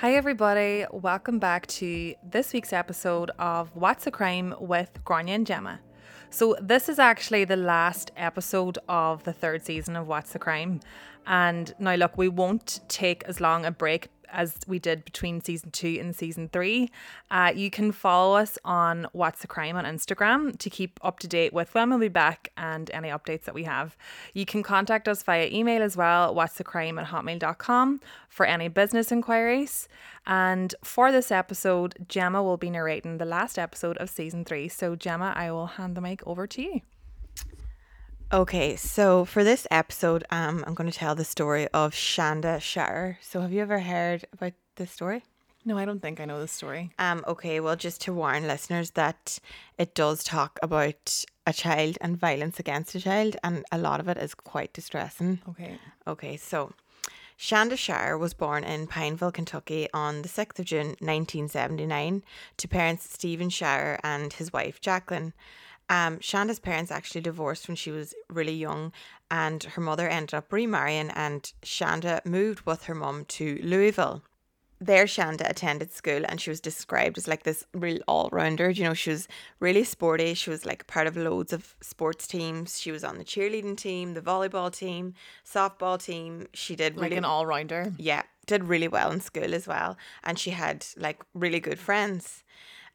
Hi, 0.00 0.14
everybody. 0.14 0.86
Welcome 0.92 1.38
back 1.38 1.66
to 1.66 2.14
this 2.22 2.54
week's 2.54 2.72
episode 2.72 3.30
of 3.38 3.68
What's 3.76 4.06
a 4.06 4.10
Crime 4.10 4.54
with 4.58 5.04
Grania 5.04 5.34
and 5.34 5.46
Gemma. 5.46 5.78
So, 6.30 6.56
this 6.58 6.88
is 6.88 6.98
actually 6.98 7.44
the 7.44 7.56
last 7.56 8.10
episode 8.16 8.78
of 8.88 9.24
the 9.24 9.34
third 9.34 9.62
season 9.62 9.96
of 9.96 10.06
What's 10.06 10.32
the 10.32 10.38
Crime. 10.38 10.80
And 11.26 11.74
now, 11.78 11.96
look, 11.96 12.16
we 12.16 12.28
won't 12.28 12.80
take 12.88 13.24
as 13.24 13.42
long 13.42 13.66
a 13.66 13.70
break 13.70 14.08
as 14.32 14.56
we 14.66 14.78
did 14.78 15.04
between 15.04 15.40
season 15.40 15.70
two 15.70 15.96
and 16.00 16.14
season 16.14 16.48
three. 16.48 16.90
Uh, 17.30 17.52
you 17.54 17.70
can 17.70 17.92
follow 17.92 18.36
us 18.36 18.58
on 18.64 19.06
What's 19.12 19.40
the 19.40 19.46
Crime 19.46 19.76
on 19.76 19.84
Instagram 19.84 20.58
to 20.58 20.70
keep 20.70 20.98
up 21.02 21.18
to 21.20 21.28
date 21.28 21.52
with 21.52 21.74
when 21.74 21.90
we'll 21.90 21.98
be 21.98 22.08
back 22.08 22.52
and 22.56 22.90
any 22.90 23.08
updates 23.08 23.44
that 23.44 23.54
we 23.54 23.64
have. 23.64 23.96
You 24.34 24.46
can 24.46 24.62
contact 24.62 25.08
us 25.08 25.22
via 25.22 25.48
email 25.48 25.82
as 25.82 25.96
well, 25.96 26.34
what's 26.34 26.54
the 26.54 26.64
crime 26.64 26.98
at 26.98 27.08
hotmail.com 27.08 28.00
for 28.28 28.46
any 28.46 28.68
business 28.68 29.12
inquiries. 29.12 29.88
And 30.26 30.74
for 30.82 31.10
this 31.12 31.30
episode, 31.30 32.06
Gemma 32.08 32.42
will 32.42 32.56
be 32.56 32.70
narrating 32.70 33.18
the 33.18 33.24
last 33.24 33.58
episode 33.58 33.96
of 33.98 34.10
season 34.10 34.44
three. 34.44 34.68
So, 34.68 34.96
Gemma, 34.96 35.32
I 35.36 35.50
will 35.50 35.66
hand 35.66 35.96
the 35.96 36.00
mic 36.00 36.26
over 36.26 36.46
to 36.46 36.62
you. 36.62 36.80
Okay, 38.32 38.76
so 38.76 39.24
for 39.24 39.42
this 39.42 39.66
episode, 39.72 40.22
um, 40.30 40.62
I'm 40.64 40.74
going 40.74 40.88
to 40.88 40.96
tell 40.96 41.16
the 41.16 41.24
story 41.24 41.66
of 41.74 41.90
Shanda 41.90 42.60
Shire. 42.60 43.18
So, 43.20 43.40
have 43.40 43.52
you 43.52 43.60
ever 43.60 43.80
heard 43.80 44.24
about 44.32 44.52
this 44.76 44.92
story? 44.92 45.24
No, 45.64 45.76
I 45.76 45.84
don't 45.84 46.00
think 46.00 46.20
I 46.20 46.26
know 46.26 46.38
the 46.38 46.46
story. 46.46 46.92
Um, 47.00 47.24
okay, 47.26 47.58
well, 47.58 47.74
just 47.74 48.00
to 48.02 48.12
warn 48.12 48.46
listeners 48.46 48.92
that 48.92 49.40
it 49.78 49.96
does 49.96 50.22
talk 50.22 50.60
about 50.62 51.24
a 51.44 51.52
child 51.52 51.98
and 52.00 52.16
violence 52.16 52.60
against 52.60 52.94
a 52.94 53.00
child, 53.00 53.36
and 53.42 53.64
a 53.72 53.78
lot 53.78 53.98
of 53.98 54.06
it 54.06 54.16
is 54.16 54.36
quite 54.36 54.72
distressing. 54.72 55.40
Okay. 55.48 55.76
Okay, 56.06 56.36
so 56.36 56.72
Shanda 57.36 57.76
Shire 57.76 58.16
was 58.16 58.32
born 58.32 58.62
in 58.62 58.86
Pineville, 58.86 59.32
Kentucky 59.32 59.88
on 59.92 60.22
the 60.22 60.28
6th 60.28 60.60
of 60.60 60.66
June 60.66 60.88
1979 61.00 62.22
to 62.58 62.68
parents 62.68 63.12
Stephen 63.12 63.50
Shire 63.50 63.98
and 64.04 64.32
his 64.34 64.52
wife 64.52 64.80
Jacqueline. 64.80 65.32
Um, 65.90 66.18
Shanda's 66.20 66.60
parents 66.60 66.90
actually 66.90 67.20
divorced 67.20 67.68
when 67.68 67.76
she 67.76 67.90
was 67.90 68.14
really 68.30 68.54
young, 68.54 68.92
and 69.30 69.62
her 69.64 69.82
mother 69.82 70.08
ended 70.08 70.34
up 70.34 70.52
remarrying, 70.52 71.10
and 71.10 71.52
Shanda 71.62 72.24
moved 72.24 72.62
with 72.64 72.84
her 72.84 72.94
mum 72.94 73.24
to 73.36 73.58
Louisville. 73.62 74.22
There, 74.82 75.04
Shanda 75.04 75.46
attended 75.50 75.92
school, 75.92 76.22
and 76.26 76.40
she 76.40 76.48
was 76.48 76.60
described 76.60 77.18
as 77.18 77.28
like 77.28 77.42
this 77.42 77.64
real 77.74 77.98
all 78.08 78.30
rounder. 78.32 78.70
You 78.70 78.84
know, 78.84 78.94
she 78.94 79.10
was 79.10 79.28
really 79.58 79.84
sporty. 79.84 80.32
She 80.32 80.48
was 80.48 80.64
like 80.64 80.86
part 80.86 81.06
of 81.06 81.18
loads 81.18 81.52
of 81.52 81.74
sports 81.82 82.26
teams. 82.26 82.80
She 82.80 82.90
was 82.90 83.04
on 83.04 83.18
the 83.18 83.24
cheerleading 83.24 83.76
team, 83.76 84.14
the 84.14 84.22
volleyball 84.22 84.72
team, 84.72 85.12
softball 85.44 86.02
team. 86.02 86.46
She 86.54 86.76
did 86.76 86.96
Like 86.96 87.04
really 87.10 87.16
an 87.16 87.26
all 87.26 87.44
rounder. 87.44 87.92
yeah, 87.98 88.22
did 88.46 88.64
really 88.64 88.88
well 88.88 89.10
in 89.10 89.20
school 89.20 89.54
as 89.54 89.66
well. 89.68 89.98
And 90.24 90.38
she 90.38 90.50
had 90.50 90.86
like 90.96 91.20
really 91.34 91.60
good 91.60 91.78
friends. 91.78 92.42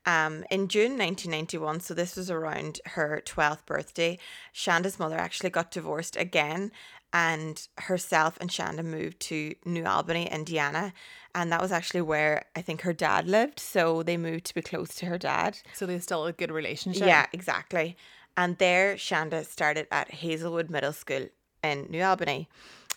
Um, 0.05 0.43
in 0.51 0.67
June 0.67 0.97
1991, 0.97 1.79
so 1.79 1.93
this 1.93 2.15
was 2.15 2.29
around 2.29 2.79
her 2.85 3.23
12th 3.25 3.65
birthday, 3.65 4.19
Shanda's 4.53 4.99
mother 4.99 5.17
actually 5.17 5.49
got 5.49 5.71
divorced 5.71 6.15
again, 6.15 6.71
and 7.11 7.67
herself 7.77 8.37
and 8.41 8.49
Shanda 8.49 8.83
moved 8.83 9.19
to 9.21 9.55
New 9.65 9.85
Albany, 9.85 10.27
Indiana. 10.29 10.93
And 11.33 11.51
that 11.51 11.61
was 11.61 11.71
actually 11.71 12.01
where 12.01 12.45
I 12.55 12.61
think 12.61 12.81
her 12.81 12.93
dad 12.93 13.27
lived. 13.27 13.59
So 13.59 14.03
they 14.03 14.17
moved 14.17 14.45
to 14.45 14.53
be 14.53 14.61
close 14.61 14.95
to 14.95 15.05
her 15.05 15.17
dad. 15.17 15.57
So 15.73 15.85
they 15.85 15.97
still 15.99 16.25
a 16.25 16.33
good 16.33 16.51
relationship. 16.51 17.07
Yeah, 17.07 17.25
exactly. 17.31 17.95
And 18.35 18.57
there, 18.57 18.95
Shanda 18.95 19.45
started 19.45 19.87
at 19.91 20.15
Hazelwood 20.15 20.69
Middle 20.69 20.91
School 20.91 21.27
in 21.63 21.87
New 21.89 22.03
Albany. 22.03 22.49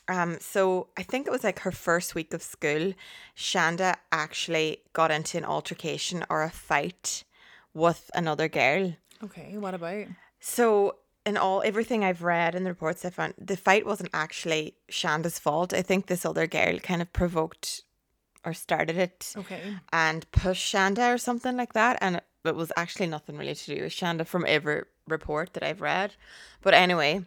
Um, 0.08 0.38
so 0.40 0.88
I 0.96 1.02
think 1.02 1.26
it 1.26 1.30
was 1.30 1.44
like 1.44 1.60
her 1.60 1.70
first 1.72 2.14
week 2.14 2.32
of 2.32 2.42
school. 2.42 2.94
Shanda 3.36 3.96
actually 4.10 4.78
got 4.92 5.10
into 5.10 5.36
an 5.38 5.44
altercation 5.44 6.24
or 6.30 6.42
a 6.42 6.50
fight 6.50 7.24
with 7.74 8.10
another 8.14 8.48
girl. 8.48 8.94
Okay. 9.22 9.56
What 9.58 9.74
about? 9.74 10.06
So 10.40 10.96
in 11.26 11.36
all 11.36 11.62
everything 11.64 12.04
I've 12.04 12.22
read 12.22 12.54
in 12.54 12.64
the 12.64 12.70
reports 12.70 13.04
I 13.04 13.10
found, 13.10 13.34
the 13.36 13.56
fight 13.56 13.84
wasn't 13.84 14.10
actually 14.14 14.74
Shanda's 14.90 15.38
fault. 15.38 15.74
I 15.74 15.82
think 15.82 16.06
this 16.06 16.24
other 16.24 16.46
girl 16.46 16.78
kind 16.78 17.02
of 17.02 17.12
provoked 17.12 17.82
or 18.44 18.54
started 18.54 18.96
it 18.96 19.34
Okay. 19.36 19.60
and 19.92 20.30
pushed 20.32 20.72
Shanda 20.74 21.12
or 21.14 21.18
something 21.18 21.56
like 21.56 21.74
that. 21.74 21.98
And 22.00 22.22
it 22.44 22.54
was 22.56 22.72
actually 22.76 23.08
nothing 23.08 23.36
really 23.36 23.54
to 23.54 23.74
do 23.76 23.82
with 23.82 23.92
Shanda 23.92 24.26
from 24.26 24.44
every 24.48 24.84
report 25.06 25.52
that 25.52 25.62
I've 25.62 25.80
read. 25.82 26.14
But 26.62 26.72
anyway, 26.72 27.26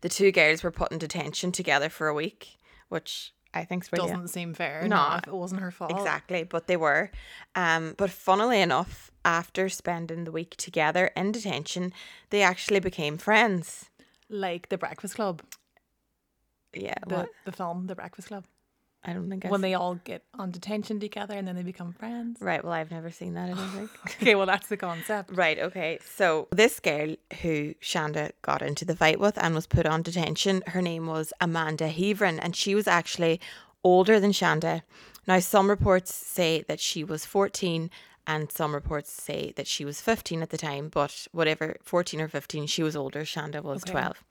the 0.00 0.08
two 0.08 0.32
girls 0.32 0.62
were 0.62 0.70
put 0.70 0.92
in 0.92 0.98
detention 0.98 1.52
together 1.52 1.88
for 1.88 2.08
a 2.08 2.14
week, 2.14 2.58
which 2.88 3.32
I 3.54 3.64
think's 3.64 3.88
brilliant. 3.88 4.12
Doesn't 4.14 4.28
seem 4.28 4.54
fair. 4.54 4.82
No. 4.82 4.96
No, 5.10 5.16
if 5.16 5.26
it 5.26 5.32
wasn't 5.34 5.62
her 5.62 5.70
fault. 5.70 5.90
Exactly, 5.90 6.44
but 6.44 6.66
they 6.66 6.76
were. 6.76 7.10
Um, 7.54 7.94
but 7.96 8.10
funnily 8.10 8.60
enough, 8.60 9.10
after 9.24 9.68
spending 9.68 10.24
the 10.24 10.32
week 10.32 10.56
together 10.56 11.10
in 11.16 11.32
detention, 11.32 11.92
they 12.30 12.42
actually 12.42 12.80
became 12.80 13.16
friends. 13.18 13.90
Like 14.28 14.68
the 14.68 14.76
Breakfast 14.78 15.14
Club, 15.14 15.42
Yeah, 16.74 16.94
the 17.06 17.14
what? 17.14 17.28
the 17.46 17.52
film, 17.52 17.86
The 17.86 17.94
Breakfast 17.94 18.28
Club, 18.28 18.44
I 19.04 19.12
don't 19.12 19.30
think 19.30 19.44
I've 19.44 19.50
when 19.50 19.60
they 19.60 19.74
all 19.74 19.94
get 20.04 20.24
on 20.34 20.50
detention 20.50 20.98
together 21.00 21.34
and 21.34 21.46
then 21.46 21.54
they 21.54 21.62
become 21.62 21.92
friends. 21.92 22.38
Right, 22.40 22.62
well, 22.62 22.72
I've 22.72 22.90
never 22.90 23.10
seen 23.10 23.34
that. 23.34 23.48
I 23.50 23.54
don't 23.54 23.68
think. 23.70 23.90
Okay, 24.20 24.34
well 24.34 24.46
that's 24.46 24.68
the 24.68 24.76
concept. 24.76 25.30
Right, 25.32 25.58
okay. 25.58 25.98
So 26.04 26.48
this 26.50 26.80
girl 26.80 27.14
who 27.42 27.74
Shanda 27.80 28.32
got 28.42 28.60
into 28.62 28.84
the 28.84 28.96
fight 28.96 29.20
with 29.20 29.38
and 29.38 29.54
was 29.54 29.66
put 29.66 29.86
on 29.86 30.02
detention, 30.02 30.62
her 30.68 30.82
name 30.82 31.06
was 31.06 31.32
Amanda 31.40 31.88
Heavrin, 31.88 32.38
and 32.42 32.56
she 32.56 32.74
was 32.74 32.88
actually 32.88 33.40
older 33.84 34.18
than 34.18 34.32
Shanda. 34.32 34.82
Now, 35.26 35.38
some 35.40 35.70
reports 35.70 36.12
say 36.14 36.62
that 36.68 36.80
she 36.80 37.04
was 37.04 37.24
14 37.24 37.90
and 38.26 38.52
some 38.52 38.74
reports 38.74 39.10
say 39.10 39.52
that 39.56 39.66
she 39.66 39.84
was 39.86 40.02
15 40.02 40.42
at 40.42 40.50
the 40.50 40.58
time, 40.58 40.88
but 40.88 41.26
whatever, 41.32 41.76
14 41.82 42.20
or 42.20 42.28
15, 42.28 42.66
she 42.66 42.82
was 42.82 42.94
older. 42.94 43.22
Shanda 43.22 43.62
was 43.62 43.82
Okay. 43.84 43.92
12. 43.92 44.24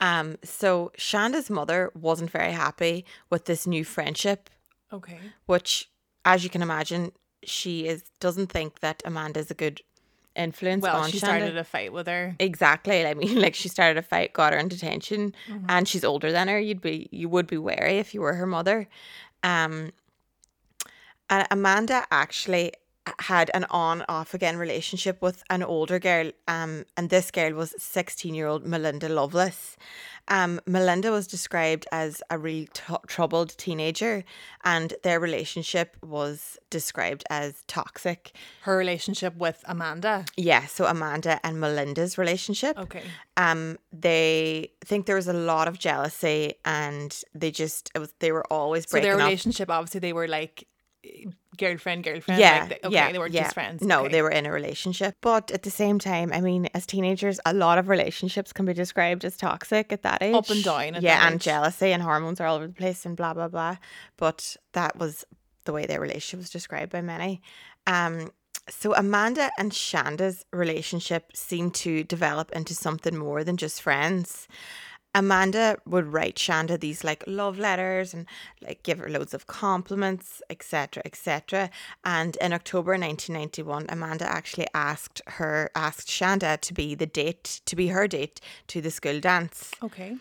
Um, 0.00 0.38
so 0.42 0.92
Shanda's 0.96 1.50
mother 1.50 1.90
wasn't 1.94 2.30
very 2.30 2.52
happy 2.52 3.04
with 3.28 3.44
this 3.44 3.66
new 3.66 3.84
friendship 3.84 4.48
Okay. 4.92 5.18
which, 5.46 5.88
as 6.24 6.42
you 6.42 6.50
can 6.50 6.62
imagine, 6.62 7.12
she 7.44 7.86
is 7.86 8.02
doesn't 8.18 8.50
think 8.50 8.80
that 8.80 9.02
Amanda's 9.04 9.50
a 9.50 9.54
good 9.54 9.80
influence 10.34 10.82
Well, 10.82 10.96
on 11.02 11.10
she 11.10 11.18
Shanda. 11.18 11.24
started 11.24 11.56
a 11.56 11.64
fight 11.64 11.92
with 11.92 12.06
her. 12.06 12.34
Exactly. 12.38 13.06
I 13.06 13.14
mean, 13.14 13.40
like 13.44 13.54
she 13.54 13.68
started 13.68 13.98
a 13.98 14.02
fight, 14.02 14.32
got 14.32 14.52
her 14.52 14.58
in 14.58 14.68
detention, 14.68 15.34
and 15.68 15.86
she's 15.86 16.04
older 16.04 16.32
than 16.32 16.48
her. 16.48 16.58
You'd 16.58 16.80
be 16.80 17.08
you 17.12 17.28
would 17.28 17.46
be 17.46 17.58
wary 17.58 17.98
if 17.98 18.14
you 18.14 18.20
were 18.20 18.34
her 18.34 18.46
mother. 18.46 18.88
Um, 19.42 19.90
and 21.28 21.46
Amanda 21.50 22.04
actually 22.10 22.72
had 23.18 23.50
an 23.54 23.64
on 23.70 24.04
off 24.08 24.34
again 24.34 24.56
relationship 24.56 25.22
with 25.22 25.42
an 25.50 25.62
older 25.62 25.98
girl. 25.98 26.30
Um, 26.46 26.84
and 26.96 27.10
this 27.10 27.30
girl 27.30 27.52
was 27.54 27.74
sixteen 27.78 28.34
year 28.34 28.46
old 28.46 28.64
Melinda 28.66 29.08
Loveless. 29.08 29.76
Um, 30.28 30.60
Melinda 30.66 31.10
was 31.10 31.26
described 31.26 31.86
as 31.90 32.22
a 32.30 32.38
real 32.38 32.66
t- 32.72 32.94
troubled 33.08 33.56
teenager, 33.58 34.22
and 34.64 34.94
their 35.02 35.18
relationship 35.18 35.96
was 36.04 36.56
described 36.68 37.24
as 37.30 37.64
toxic. 37.66 38.32
Her 38.62 38.76
relationship 38.76 39.34
with 39.36 39.64
Amanda. 39.66 40.26
Yeah, 40.36 40.66
so 40.66 40.84
Amanda 40.84 41.40
and 41.42 41.58
Melinda's 41.58 42.16
relationship. 42.16 42.78
Okay. 42.78 43.02
Um, 43.36 43.78
they 43.92 44.72
think 44.84 45.06
there 45.06 45.16
was 45.16 45.26
a 45.26 45.32
lot 45.32 45.66
of 45.66 45.78
jealousy, 45.78 46.54
and 46.64 47.18
they 47.34 47.50
just 47.50 47.90
it 47.94 47.98
was 47.98 48.12
they 48.20 48.30
were 48.30 48.44
always 48.52 48.84
So 48.84 48.92
breaking 48.92 49.08
their 49.08 49.14
up. 49.18 49.24
relationship, 49.26 49.68
obviously, 49.70 50.00
they 50.00 50.12
were 50.12 50.28
like 50.28 50.66
girlfriend, 51.60 52.02
girlfriend. 52.02 52.40
Yeah, 52.40 52.66
Like 52.68 52.84
okay, 52.84 52.94
yeah, 52.94 53.12
they 53.12 53.18
weren't 53.18 53.32
yeah. 53.32 53.42
just 53.42 53.54
friends. 53.54 53.82
No, 53.82 54.00
okay. 54.00 54.12
they 54.12 54.22
were 54.22 54.30
in 54.30 54.46
a 54.46 54.52
relationship, 54.52 55.14
but 55.20 55.50
at 55.50 55.62
the 55.62 55.70
same 55.70 55.98
time, 55.98 56.32
I 56.32 56.40
mean, 56.40 56.66
as 56.74 56.86
teenagers, 56.86 57.38
a 57.46 57.54
lot 57.54 57.78
of 57.78 57.88
relationships 57.88 58.52
can 58.52 58.64
be 58.66 58.74
described 58.74 59.24
as 59.24 59.36
toxic 59.36 59.92
at 59.92 60.02
that 60.02 60.22
age. 60.22 60.34
Up 60.34 60.50
and 60.50 60.64
down 60.64 60.96
yeah, 61.00 61.26
and 61.26 61.36
age. 61.36 61.42
jealousy 61.42 61.92
and 61.92 62.02
hormones 62.02 62.40
are 62.40 62.46
all 62.46 62.56
over 62.56 62.66
the 62.66 62.72
place 62.72 63.06
and 63.06 63.16
blah 63.16 63.34
blah 63.34 63.48
blah. 63.48 63.76
But 64.16 64.56
that 64.72 64.98
was 64.98 65.24
the 65.64 65.72
way 65.72 65.86
their 65.86 66.00
relationship 66.00 66.38
was 66.38 66.50
described 66.50 66.90
by 66.90 67.02
many. 67.02 67.42
Um, 67.86 68.30
so 68.68 68.94
Amanda 68.94 69.50
and 69.58 69.72
Shanda's 69.72 70.44
relationship 70.52 71.36
seemed 71.36 71.74
to 71.76 72.04
develop 72.04 72.52
into 72.52 72.74
something 72.74 73.16
more 73.16 73.44
than 73.44 73.56
just 73.56 73.82
friends. 73.82 74.48
Amanda 75.14 75.76
would 75.86 76.12
write 76.12 76.36
Shanda 76.36 76.78
these 76.78 77.02
like 77.02 77.24
love 77.26 77.58
letters 77.58 78.14
and 78.14 78.26
like 78.62 78.82
give 78.82 78.98
her 78.98 79.08
loads 79.08 79.34
of 79.34 79.46
compliments, 79.46 80.40
etc., 80.48 81.02
etc. 81.04 81.70
And 82.04 82.36
in 82.36 82.52
October 82.52 82.92
1991, 82.92 83.86
Amanda 83.88 84.24
actually 84.30 84.68
asked 84.74 85.20
her 85.26 85.70
asked 85.74 86.08
Shanda 86.08 86.60
to 86.60 86.72
be 86.74 86.94
the 86.94 87.06
date 87.06 87.60
to 87.66 87.74
be 87.76 87.88
her 87.88 88.06
date 88.06 88.40
to 88.68 88.80
the 88.80 88.90
school 88.90 89.18
dance. 89.20 89.72
Okay. 89.82 90.16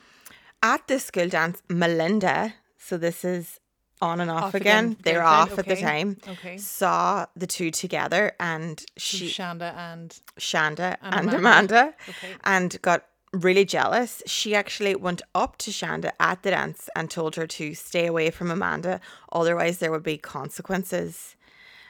At 0.63 0.87
the 0.87 0.99
school 0.99 1.29
dance, 1.29 1.61
Melinda, 1.69 2.55
so 2.77 2.97
this 2.97 3.23
is 3.23 3.59
on 4.01 4.19
and 4.21 4.31
off, 4.31 4.43
Off 4.45 4.55
again. 4.55 4.85
again, 4.85 4.97
They're 5.03 5.23
off 5.23 5.57
at 5.59 5.65
the 5.65 5.75
time. 5.75 6.17
okay. 6.27 6.57
Saw 6.57 7.25
the 7.35 7.45
two 7.47 7.69
together 7.69 8.31
and 8.39 8.79
So 8.79 8.85
she 8.97 9.27
Shanda 9.29 9.75
and 9.77 10.17
Shanda 10.39 10.97
And 11.01 11.15
and, 11.15 11.33
Amanda. 11.33 11.37
Amanda, 11.37 11.93
Okay. 12.09 12.33
and 12.43 12.81
got 12.81 13.05
really 13.33 13.65
jealous, 13.65 14.21
she 14.25 14.55
actually 14.55 14.95
went 14.95 15.21
up 15.35 15.57
to 15.57 15.71
Shanda 15.71 16.11
at 16.19 16.43
the 16.43 16.51
dance 16.51 16.89
and 16.95 17.09
told 17.09 17.35
her 17.35 17.47
to 17.47 17.73
stay 17.73 18.05
away 18.07 18.29
from 18.31 18.51
Amanda, 18.51 18.99
otherwise, 19.31 19.77
there 19.77 19.91
would 19.91 20.03
be 20.03 20.17
consequences. 20.17 21.35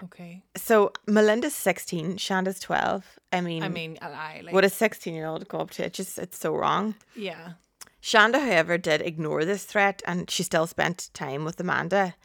Okay. 0.03 0.41
So 0.56 0.94
Melinda's 1.07 1.56
16, 1.56 2.18
Shanda's 2.18 2.59
12. 2.59 3.19
I 3.31 3.41
mean, 3.41 3.63
I 3.63 3.69
mean, 3.69 3.97
I 4.01 4.41
like. 4.44 4.53
would 4.53 4.63
a 4.63 4.69
16 4.69 5.13
year 5.13 5.25
old 5.25 5.47
go 5.47 5.59
up 5.59 5.71
to 5.71 5.86
it? 5.86 5.94
Just, 5.94 6.18
it's 6.18 6.39
so 6.39 6.56
wrong. 6.56 6.95
yeah. 7.15 7.53
Shanda, 8.01 8.39
however, 8.39 8.77
did 8.77 9.01
ignore 9.01 9.45
this 9.45 9.65
threat 9.65 10.01
and 10.05 10.29
she 10.29 10.43
still 10.43 10.67
spent 10.67 11.09
time 11.13 11.43
with 11.43 11.59
Amanda. 11.59 12.15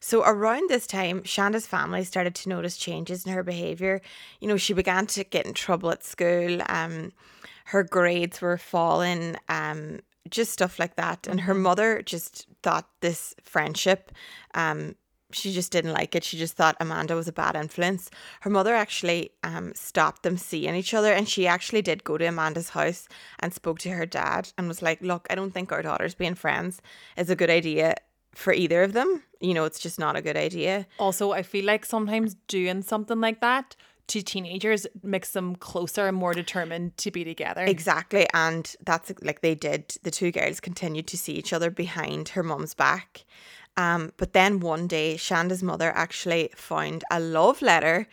So 0.00 0.24
around 0.24 0.68
this 0.68 0.86
time, 0.86 1.22
Shanda's 1.22 1.66
family 1.66 2.04
started 2.04 2.34
to 2.36 2.48
notice 2.48 2.76
changes 2.76 3.26
in 3.26 3.32
her 3.32 3.42
behavior. 3.42 4.00
You 4.40 4.48
know, 4.48 4.56
she 4.56 4.72
began 4.72 5.06
to 5.08 5.24
get 5.24 5.46
in 5.46 5.54
trouble 5.54 5.90
at 5.90 6.02
school. 6.02 6.62
Um, 6.68 7.12
her 7.66 7.84
grades 7.84 8.40
were 8.40 8.58
falling. 8.58 9.36
Um, 9.48 10.00
just 10.28 10.52
stuff 10.52 10.78
like 10.78 10.96
that. 10.96 11.26
And 11.26 11.40
her 11.42 11.54
mother 11.54 12.02
just 12.02 12.46
thought 12.62 12.88
this 13.00 13.34
friendship 13.42 14.12
um 14.54 14.94
she 15.32 15.52
just 15.52 15.72
didn't 15.72 15.92
like 15.92 16.14
it. 16.14 16.24
She 16.24 16.36
just 16.36 16.54
thought 16.54 16.76
Amanda 16.80 17.14
was 17.14 17.28
a 17.28 17.32
bad 17.32 17.56
influence. 17.56 18.10
Her 18.40 18.50
mother 18.50 18.74
actually 18.74 19.30
um, 19.42 19.72
stopped 19.74 20.22
them 20.22 20.36
seeing 20.36 20.74
each 20.74 20.94
other, 20.94 21.12
and 21.12 21.28
she 21.28 21.46
actually 21.46 21.82
did 21.82 22.04
go 22.04 22.18
to 22.18 22.26
Amanda's 22.26 22.70
house 22.70 23.08
and 23.38 23.52
spoke 23.52 23.78
to 23.80 23.90
her 23.90 24.06
dad 24.06 24.52
and 24.56 24.68
was 24.68 24.82
like, 24.82 25.00
Look, 25.00 25.26
I 25.30 25.34
don't 25.34 25.52
think 25.52 25.72
our 25.72 25.82
daughters 25.82 26.14
being 26.14 26.34
friends 26.34 26.80
is 27.16 27.30
a 27.30 27.36
good 27.36 27.50
idea 27.50 27.94
for 28.34 28.52
either 28.52 28.82
of 28.82 28.92
them. 28.92 29.22
You 29.40 29.54
know, 29.54 29.64
it's 29.64 29.80
just 29.80 29.98
not 29.98 30.16
a 30.16 30.22
good 30.22 30.36
idea. 30.36 30.86
Also, 30.98 31.32
I 31.32 31.42
feel 31.42 31.64
like 31.64 31.84
sometimes 31.84 32.36
doing 32.46 32.82
something 32.82 33.20
like 33.20 33.40
that 33.40 33.76
to 34.10 34.22
teenagers 34.22 34.88
makes 35.04 35.30
them 35.30 35.54
closer 35.54 36.08
and 36.08 36.16
more 36.16 36.34
determined 36.34 36.96
to 36.96 37.12
be 37.12 37.22
together. 37.22 37.64
Exactly. 37.64 38.26
And 38.34 38.74
that's 38.84 39.12
like 39.22 39.40
they 39.40 39.54
did. 39.54 39.96
The 40.02 40.10
two 40.10 40.32
girls 40.32 40.58
continued 40.58 41.06
to 41.08 41.18
see 41.18 41.34
each 41.34 41.52
other 41.52 41.70
behind 41.70 42.30
her 42.30 42.42
mom's 42.42 42.74
back. 42.74 43.24
Um, 43.76 44.12
but 44.16 44.32
then 44.32 44.60
one 44.60 44.86
day, 44.86 45.16
Shanda's 45.16 45.62
mother 45.62 45.92
actually 45.94 46.50
found 46.54 47.04
a 47.10 47.18
love 47.20 47.62
letter 47.62 48.06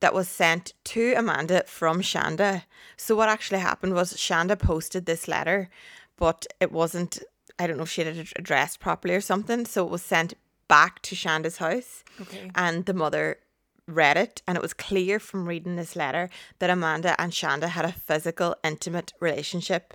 that 0.00 0.14
was 0.14 0.28
sent 0.28 0.72
to 0.84 1.14
Amanda 1.16 1.62
from 1.66 2.00
Shanda. 2.02 2.64
So 2.96 3.14
what 3.14 3.28
actually 3.28 3.60
happened 3.60 3.94
was 3.94 4.14
Shanda 4.14 4.58
posted 4.58 5.06
this 5.06 5.28
letter, 5.28 5.68
but 6.16 6.46
it 6.60 6.72
wasn't. 6.72 7.18
I 7.58 7.66
don't 7.66 7.76
know 7.76 7.82
if 7.82 7.90
she 7.90 8.02
had 8.02 8.16
it 8.16 8.32
addressed 8.36 8.80
properly 8.80 9.14
or 9.14 9.20
something. 9.20 9.66
So 9.66 9.84
it 9.84 9.90
was 9.90 10.02
sent 10.02 10.34
back 10.68 11.02
to 11.02 11.14
Shanda's 11.14 11.58
house, 11.58 12.04
Okay. 12.20 12.50
and 12.54 12.86
the 12.86 12.94
mother 12.94 13.38
read 13.86 14.16
it, 14.16 14.40
and 14.46 14.56
it 14.56 14.62
was 14.62 14.72
clear 14.72 15.18
from 15.18 15.48
reading 15.48 15.76
this 15.76 15.96
letter 15.96 16.30
that 16.60 16.70
Amanda 16.70 17.20
and 17.20 17.32
Shanda 17.32 17.68
had 17.68 17.84
a 17.84 17.92
physical, 17.92 18.54
intimate 18.62 19.12
relationship. 19.20 19.94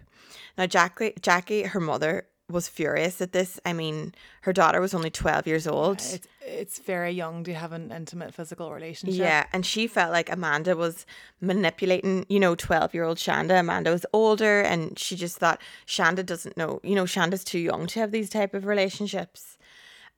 Now, 0.57 0.65
Jackie, 0.65 1.13
Jackie, 1.21 1.63
her 1.63 1.79
mother, 1.79 2.27
was 2.49 2.67
furious 2.67 3.21
at 3.21 3.31
this. 3.31 3.59
I 3.65 3.73
mean, 3.73 4.13
her 4.41 4.53
daughter 4.53 4.79
was 4.79 4.93
only 4.93 5.09
12 5.09 5.47
years 5.47 5.65
old. 5.67 5.97
It's 5.97 6.27
it's 6.41 6.79
very 6.79 7.11
young 7.11 7.43
to 7.45 7.53
have 7.55 7.71
an 7.71 7.91
intimate 7.91 8.33
physical 8.33 8.71
relationship. 8.71 9.19
Yeah, 9.19 9.47
and 9.51 9.65
she 9.65 9.87
felt 9.87 10.11
like 10.11 10.31
Amanda 10.31 10.75
was 10.75 11.05
manipulating, 11.41 12.25
you 12.29 12.39
know, 12.39 12.53
12 12.53 12.93
year 12.93 13.03
old 13.03 13.17
Shanda. 13.17 13.59
Amanda 13.59 13.91
was 13.91 14.05
older 14.13 14.61
and 14.61 14.97
she 14.97 15.15
just 15.15 15.37
thought 15.37 15.59
Shanda 15.87 16.23
doesn't 16.23 16.55
know, 16.55 16.79
you 16.83 16.93
know, 16.93 17.05
Shanda's 17.05 17.43
too 17.43 17.59
young 17.59 17.87
to 17.87 17.99
have 17.99 18.11
these 18.11 18.29
type 18.29 18.53
of 18.53 18.65
relationships. 18.65 19.57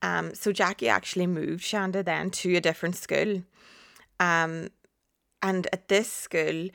Um, 0.01 0.35
so 0.35 0.51
Jackie 0.51 0.89
actually 0.89 1.27
moved 1.27 1.63
Shanda 1.63 2.03
then 2.03 2.30
to 2.31 2.56
a 2.56 2.62
different 2.62 2.95
school. 2.97 3.44
Um, 4.19 4.69
and 5.41 5.68
at 5.71 5.88
this 5.88 6.12
school, 6.12 6.69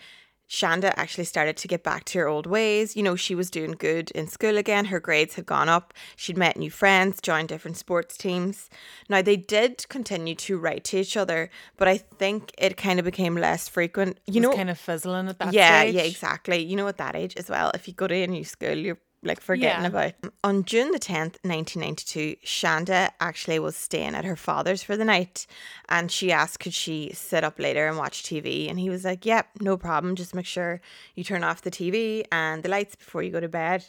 Shanda 0.53 0.93
actually 0.99 1.25
started 1.25 1.57
to 1.57 1.67
get 1.67 1.83
back 1.83 2.05
to 2.05 2.19
her 2.19 2.29
old 2.29 2.47
ways. 2.47 2.95
You 2.95 3.03
know, 3.03 3.17
she 3.17 3.35
was 3.35 3.49
doing 3.49 3.73
good 3.73 4.11
in 4.11 4.27
school 4.29 4.59
again. 4.59 4.85
Her 4.85 5.01
grades 5.01 5.35
had 5.37 5.47
gone 5.47 5.71
up. 5.71 5.95
She'd 6.15 6.37
met 6.37 6.59
new 6.59 6.71
friends, 6.71 7.23
joined 7.23 7.49
different 7.49 7.79
sports 7.79 8.19
teams. 8.19 8.69
Now, 9.09 9.23
they 9.23 9.39
did 9.39 9.89
continue 9.89 10.35
to 10.35 10.59
write 10.59 10.85
to 10.85 10.99
each 10.99 11.17
other, 11.17 11.49
but 11.79 11.89
I 11.89 11.97
think 11.97 12.53
it 12.59 12.77
kind 12.77 12.99
of 12.99 13.07
became 13.07 13.35
less 13.35 13.67
frequent. 13.67 14.21
You 14.27 14.43
know, 14.43 14.53
kind 14.53 14.69
of 14.69 14.79
fizzling 14.79 15.29
at 15.29 15.39
that 15.39 15.55
yeah, 15.55 15.81
stage. 15.81 15.95
yeah, 15.95 16.03
exactly. 16.03 16.63
You 16.63 16.77
know, 16.77 16.87
at 16.87 16.99
that 16.99 17.17
age 17.17 17.35
as 17.39 17.49
well, 17.49 17.71
if 17.73 17.89
you 17.89 17.95
go 17.95 18.07
to 18.07 18.15
a 18.15 18.27
new 18.27 18.45
school, 18.45 18.77
you're 18.77 18.99
like 19.23 19.41
forgetting 19.41 19.83
Yeah. 19.83 19.89
about. 19.89 20.13
On 20.43 20.65
June 20.65 20.91
the 20.91 20.99
10th, 20.99 21.39
1992, 21.45 22.37
Shanda 22.45 23.11
actually 23.21 23.59
was 23.59 23.77
staying 23.77 24.15
at 24.15 24.25
her 24.25 24.37
father's 24.37 24.83
for 24.83 24.97
the 24.97 25.05
night 25.05 25.47
and 25.89 26.11
she 26.11 26.33
asked 26.33 26.59
could 26.61 26.75
she 26.75 27.13
sit 27.15 27.45
up 27.45 27.59
later 27.59 27.87
and 27.87 27.97
watch 27.97 28.23
TV 28.25 28.69
and 28.69 28.79
he 28.81 28.91
was 28.91 29.05
like, 29.05 29.25
"Yep, 29.25 29.47
no 29.61 29.77
problem. 29.77 30.17
Just 30.17 30.35
make 30.35 30.47
sure 30.47 30.81
you 31.15 31.23
turn 31.25 31.45
off 31.45 31.63
the 31.63 31.71
TV 31.71 32.25
and 32.33 32.63
the 32.63 32.69
lights 32.69 32.97
before 32.97 33.23
you 33.23 33.31
go 33.31 33.41
to 33.41 33.49
bed." 33.49 33.85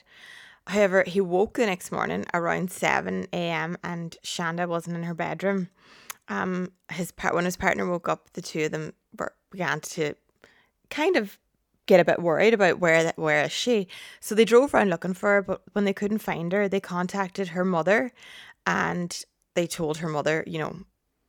However, 0.68 1.03
he 1.06 1.19
woke 1.19 1.56
the 1.56 1.65
next 1.65 1.91
morning 1.91 2.25
around 2.33 2.71
7 2.71 3.27
a.m. 3.33 3.77
and 3.83 4.15
Shanda 4.24 4.68
wasn't 4.68 4.95
in 4.95 5.03
her 5.03 5.13
bedroom. 5.13 5.69
Um, 6.30 6.71
his 6.89 7.12
part 7.12 7.35
when 7.35 7.44
his 7.44 7.57
partner 7.57 7.85
woke 7.89 8.07
up, 8.07 8.31
the 8.31 8.41
two 8.41 8.63
of 8.65 8.71
them 8.71 8.94
were, 9.19 9.33
began 9.51 9.81
to 9.81 10.13
kind 10.89 11.18
of 11.18 11.38
get 11.85 12.00
a 12.00 12.06
bit 12.06 12.21
worried 12.21 12.53
about 12.53 12.80
where 12.80 13.03
that 13.03 13.18
where 13.18 13.44
is 13.45 13.51
she. 13.51 13.88
So 14.19 14.35
they 14.35 14.45
drove 14.45 14.74
around 14.74 14.89
looking 14.89 15.13
for 15.13 15.30
her, 15.30 15.41
but 15.41 15.62
when 15.74 15.85
they 15.85 15.94
couldn't 15.94 16.19
find 16.19 16.51
her, 16.53 16.68
they 16.68 16.80
contacted 16.80 17.50
her 17.50 17.65
mother, 17.65 18.12
and 18.65 19.24
they 19.56 19.68
told 19.68 19.97
her 19.97 20.09
mother, 20.09 20.44
you 20.47 20.59
know, 20.59 20.77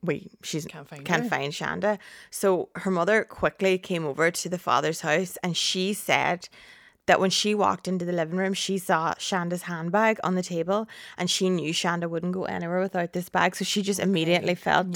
we 0.02 0.30
she's 0.42 0.66
Can't 0.66 0.88
find 0.88 1.04
can't 1.04 1.24
her. 1.24 1.28
find 1.28 1.52
Shanda. 1.52 1.98
So 2.30 2.68
her 2.76 2.90
mother 2.90 3.24
quickly 3.24 3.78
came 3.78 4.04
over 4.04 4.30
to 4.30 4.48
the 4.48 4.58
father's 4.58 5.00
house, 5.00 5.36
and 5.42 5.56
she 5.56 5.92
said 5.92 6.48
that 7.06 7.20
when 7.20 7.28
she 7.30 7.54
walked 7.54 7.86
into 7.86 8.04
the 8.06 8.12
living 8.12 8.38
room, 8.38 8.54
she 8.54 8.78
saw 8.78 9.12
Shanda's 9.14 9.62
handbag 9.62 10.18
on 10.24 10.36
the 10.36 10.42
table, 10.42 10.88
and 11.18 11.30
she 11.30 11.50
knew 11.50 11.72
Shanda 11.72 12.08
wouldn't 12.08 12.32
go 12.32 12.44
anywhere 12.44 12.80
without 12.80 13.12
this 13.12 13.28
bag. 13.28 13.56
So 13.56 13.64
she 13.64 13.82
just 13.82 14.00
immediately 14.00 14.54
felt 14.54 14.92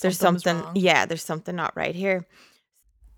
there's 0.00 0.18
something 0.18 0.58
something, 0.58 0.82
yeah, 0.82 1.06
there's 1.06 1.22
something 1.22 1.54
not 1.54 1.76
right 1.76 1.94
here. 1.94 2.26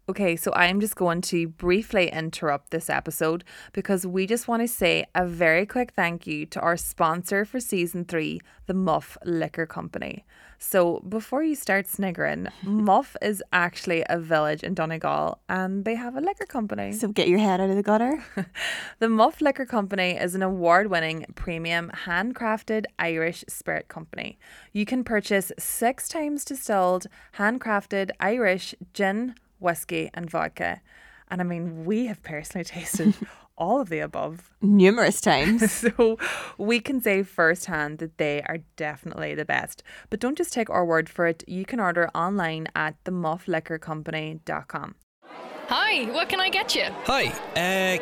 Okay, 0.07 0.37
so 0.37 0.53
I'm 0.55 0.81
just 0.81 0.97
going 0.97 1.23
to 1.23 1.49
briefly 1.49 2.11
interrupt 2.11 2.71
this 2.71 2.91
episode 2.91 3.43
because 3.73 4.07
we 4.07 4.27
just 4.27 4.47
want 4.47 4.61
to 4.61 4.69
say 4.69 5.07
a 5.15 5.27
very 5.27 5.65
quick 5.65 5.93
thank 5.93 6.27
you 6.27 6.45
to 6.47 6.61
our 6.61 6.77
sponsor 6.77 7.47
for 7.47 7.59
season 7.59 8.05
three, 8.05 8.43
the 8.67 8.75
Muff 8.75 9.17
Liquor 9.25 9.65
Company. 9.65 10.27
So 10.59 11.03
before 11.09 11.43
you 11.43 11.55
start 11.55 11.87
sniggering, 11.87 12.49
Muff 12.63 13.17
is 13.23 13.43
actually 13.51 14.05
a 14.11 14.19
village 14.19 14.63
in 14.63 14.75
Donegal 14.75 15.39
and 15.49 15.87
they 15.87 15.95
have 15.95 16.17
a 16.17 16.21
liquor 16.21 16.47
company. 16.47 16.93
So 16.93 17.09
get 17.09 17.29
your 17.29 17.39
head 17.39 17.61
out 17.61 17.71
of 17.71 17.77
the 17.77 17.83
gutter. 17.83 18.23
The 18.99 19.09
Muff 19.09 19.41
Liquor 19.41 19.67
Company 19.67 20.13
is 20.13 20.35
an 20.35 20.43
award 20.43 20.89
winning 20.89 21.27
premium 21.35 21.91
handcrafted 22.07 22.85
Irish 22.99 23.45
spirit 23.49 23.89
company. 23.89 24.39
You 24.73 24.87
can 24.87 25.03
purchase 25.03 25.51
six 25.59 26.09
times 26.09 26.45
distilled, 26.45 27.07
handcrafted 27.37 28.11
Irish 28.21 28.75
gin, 28.93 29.35
whiskey, 29.59 30.11
and 30.15 30.31
vodka. 30.31 30.81
And 31.29 31.41
I 31.41 31.45
mean, 31.45 31.85
we 31.85 32.07
have 32.07 32.23
personally 32.23 32.65
tasted 32.77 33.15
all 33.57 33.81
of 33.81 33.89
the 33.89 34.01
above. 34.01 34.51
Numerous 34.61 35.21
times. 35.21 35.85
So 35.97 36.19
we 36.59 36.81
can 36.81 37.01
say 37.01 37.23
firsthand 37.23 37.99
that 37.99 38.19
they 38.19 38.43
are 38.43 38.59
definitely 38.77 39.35
the 39.35 39.45
best. 39.45 39.83
But 40.11 40.21
don't 40.21 40.37
just 40.37 40.53
take 40.53 40.69
our 40.71 40.85
word 40.85 41.09
for 41.09 41.27
it. 41.27 41.45
You 41.47 41.65
can 41.65 41.79
order 41.81 42.09
online 42.15 42.67
at 42.75 43.03
themuffliquorcompany.com. 43.05 44.95
Hi, 45.69 46.05
what 46.13 46.29
can 46.29 46.41
I 46.41 46.51
get 46.51 46.75
you? 46.75 46.85
Hi, 47.07 47.27
uh, 47.57 47.99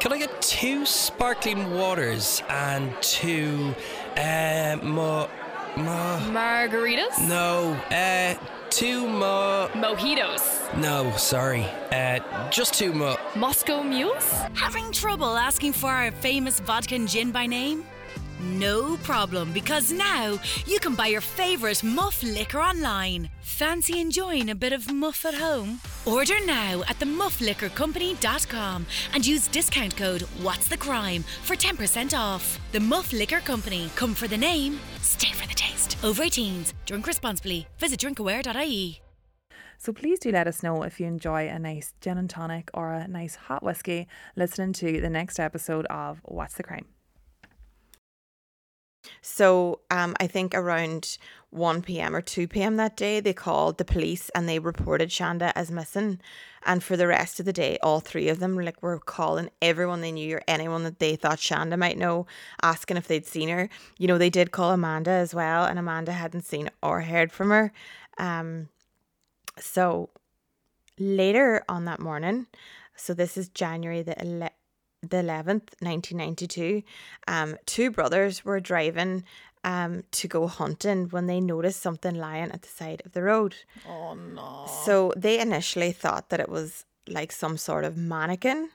can 0.00 0.12
I 0.12 0.18
get 0.18 0.42
two 0.42 0.84
sparkling 0.84 1.70
waters 1.74 2.42
and 2.48 2.92
two, 3.00 3.74
uh, 4.16 4.76
mo, 4.82 5.28
mo, 5.76 6.18
Margaritas? 6.32 7.20
no, 7.28 7.72
uh, 7.90 8.34
two 8.70 9.06
mo, 9.06 9.68
Mojitos? 9.74 10.63
No, 10.78 11.12
sorry, 11.16 11.64
uh, 11.92 12.20
just 12.50 12.74
two 12.74 12.92
mo. 12.92 13.16
Moscow 13.36 13.82
Mules? 13.82 14.30
Having 14.54 14.92
trouble 14.92 15.36
asking 15.36 15.72
for 15.72 15.90
our 15.90 16.10
famous 16.10 16.60
vodka 16.60 16.94
and 16.94 17.08
gin 17.08 17.30
by 17.30 17.46
name? 17.46 17.84
No 18.40 18.96
problem, 18.98 19.52
because 19.52 19.92
now 19.92 20.38
you 20.66 20.80
can 20.80 20.94
buy 20.94 21.06
your 21.06 21.20
favourite 21.20 21.82
muff 21.84 22.22
liquor 22.22 22.60
online. 22.60 23.30
Fancy 23.40 24.00
enjoying 24.00 24.50
a 24.50 24.54
bit 24.54 24.72
of 24.72 24.92
muff 24.92 25.24
at 25.24 25.34
home? 25.34 25.80
Order 26.04 26.44
now 26.44 26.82
at 26.88 26.98
themuffliquorcompany.com 26.98 28.86
and 29.14 29.26
use 29.26 29.48
discount 29.48 29.96
code 29.96 30.22
What's 30.42 30.68
the 30.68 30.76
Crime 30.76 31.22
for 31.44 31.54
10% 31.54 32.18
off. 32.18 32.58
The 32.72 32.80
Muff 32.80 33.12
Liquor 33.12 33.40
Company. 33.40 33.88
Come 33.94 34.14
for 34.14 34.28
the 34.28 34.36
name, 34.36 34.80
stay 35.00 35.32
for 35.32 35.46
the 35.46 35.54
taste. 35.54 35.96
Over 36.02 36.24
18s. 36.24 36.72
Drink 36.86 37.06
responsibly. 37.06 37.66
Visit 37.78 38.00
drinkaware.ie. 38.00 39.03
So 39.84 39.92
please 39.92 40.18
do 40.18 40.30
let 40.30 40.46
us 40.46 40.62
know 40.62 40.82
if 40.82 40.98
you 40.98 41.06
enjoy 41.06 41.46
a 41.46 41.58
nice 41.58 41.92
gin 42.00 42.16
and 42.16 42.30
tonic 42.30 42.70
or 42.72 42.94
a 42.94 43.06
nice 43.06 43.34
hot 43.34 43.62
whiskey 43.62 44.08
listening 44.34 44.72
to 44.72 44.98
the 44.98 45.10
next 45.10 45.38
episode 45.38 45.84
of 45.90 46.22
What's 46.24 46.54
the 46.54 46.62
Crime. 46.62 46.86
So 49.20 49.80
um, 49.90 50.16
I 50.18 50.26
think 50.26 50.54
around 50.54 51.18
1 51.50 51.82
p.m. 51.82 52.16
or 52.16 52.22
2 52.22 52.48
p.m. 52.48 52.78
that 52.78 52.96
day, 52.96 53.20
they 53.20 53.34
called 53.34 53.76
the 53.76 53.84
police 53.84 54.30
and 54.34 54.48
they 54.48 54.58
reported 54.58 55.10
Shanda 55.10 55.52
as 55.54 55.70
missing. 55.70 56.18
And 56.64 56.82
for 56.82 56.96
the 56.96 57.06
rest 57.06 57.38
of 57.38 57.44
the 57.44 57.52
day, 57.52 57.76
all 57.82 58.00
three 58.00 58.30
of 58.30 58.38
them 58.40 58.58
like 58.58 58.82
were 58.82 58.98
calling 58.98 59.50
everyone 59.60 60.00
they 60.00 60.12
knew 60.12 60.36
or 60.36 60.42
anyone 60.48 60.84
that 60.84 60.98
they 60.98 61.14
thought 61.14 61.36
Shanda 61.36 61.78
might 61.78 61.98
know, 61.98 62.26
asking 62.62 62.96
if 62.96 63.06
they'd 63.06 63.26
seen 63.26 63.50
her. 63.50 63.68
You 63.98 64.08
know, 64.08 64.16
they 64.16 64.30
did 64.30 64.50
call 64.50 64.70
Amanda 64.70 65.10
as 65.10 65.34
well, 65.34 65.66
and 65.66 65.78
Amanda 65.78 66.12
hadn't 66.12 66.46
seen 66.46 66.70
or 66.82 67.02
heard 67.02 67.30
from 67.30 67.50
her. 67.50 67.70
Um, 68.16 68.70
so 69.58 70.10
later 70.98 71.64
on 71.68 71.84
that 71.86 72.00
morning, 72.00 72.46
so 72.96 73.14
this 73.14 73.36
is 73.36 73.48
January 73.48 74.02
the 74.02 74.18
ele- 74.20 74.50
the 75.02 75.18
11th, 75.18 75.74
1992, 75.80 76.82
um, 77.28 77.56
two 77.66 77.90
brothers 77.90 78.44
were 78.44 78.60
driving 78.60 79.24
um, 79.64 80.04
to 80.12 80.28
go 80.28 80.46
hunting 80.46 81.08
when 81.08 81.26
they 81.26 81.40
noticed 81.40 81.80
something 81.80 82.14
lying 82.14 82.50
at 82.52 82.62
the 82.62 82.68
side 82.68 83.02
of 83.04 83.12
the 83.12 83.22
road. 83.22 83.54
Oh 83.88 84.14
no. 84.14 84.66
So 84.84 85.12
they 85.16 85.40
initially 85.40 85.92
thought 85.92 86.28
that 86.28 86.40
it 86.40 86.48
was 86.48 86.84
like 87.08 87.32
some 87.32 87.56
sort 87.56 87.84
of 87.84 87.96
mannequin, 87.96 88.70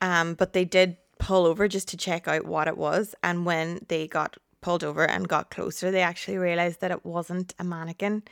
um, 0.00 0.34
but 0.34 0.52
they 0.52 0.64
did 0.64 0.96
pull 1.18 1.46
over 1.46 1.68
just 1.68 1.88
to 1.88 1.96
check 1.96 2.28
out 2.28 2.46
what 2.46 2.68
it 2.68 2.76
was. 2.76 3.14
And 3.22 3.46
when 3.46 3.84
they 3.88 4.06
got 4.06 4.36
pulled 4.60 4.84
over 4.84 5.08
and 5.08 5.28
got 5.28 5.50
closer, 5.50 5.90
they 5.90 6.02
actually 6.02 6.38
realized 6.38 6.80
that 6.80 6.90
it 6.90 7.04
wasn't 7.04 7.54
a 7.58 7.64
mannequin 7.64 8.22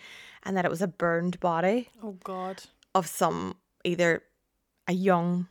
and 0.45 0.57
that 0.57 0.65
it 0.65 0.71
was 0.71 0.83
a 0.83 0.87
burned 0.89 1.41
body 1.41 1.89
Oh 2.03 2.17
god. 2.25 2.63
of 2.95 3.07
some 3.07 3.57
either 3.85 4.23
a 4.87 4.93
young 4.93 5.47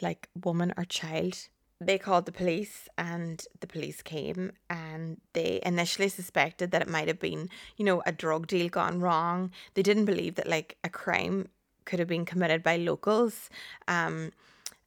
like 0.00 0.28
woman 0.44 0.72
or 0.76 0.84
child. 0.84 1.48
They 1.80 1.98
called 1.98 2.24
the 2.26 2.32
police 2.32 2.88
and 2.96 3.44
the 3.60 3.66
police 3.66 4.00
came 4.02 4.52
and 4.70 5.20
they 5.34 5.60
initially 5.66 6.08
suspected 6.08 6.70
that 6.70 6.82
it 6.82 6.88
might 6.88 7.08
have 7.08 7.20
been, 7.20 7.48
you 7.76 7.84
know, 7.84 8.02
a 8.06 8.12
drug 8.12 8.46
deal 8.46 8.68
gone 8.68 9.00
wrong. 9.00 9.50
They 9.74 9.82
didn't 9.82 10.06
believe 10.06 10.36
that 10.36 10.48
like 10.48 10.78
a 10.82 10.88
crime 10.88 11.48
could 11.84 11.98
have 11.98 12.08
been 12.08 12.24
committed 12.24 12.62
by 12.62 12.76
locals. 12.76 13.50
Um 13.88 14.32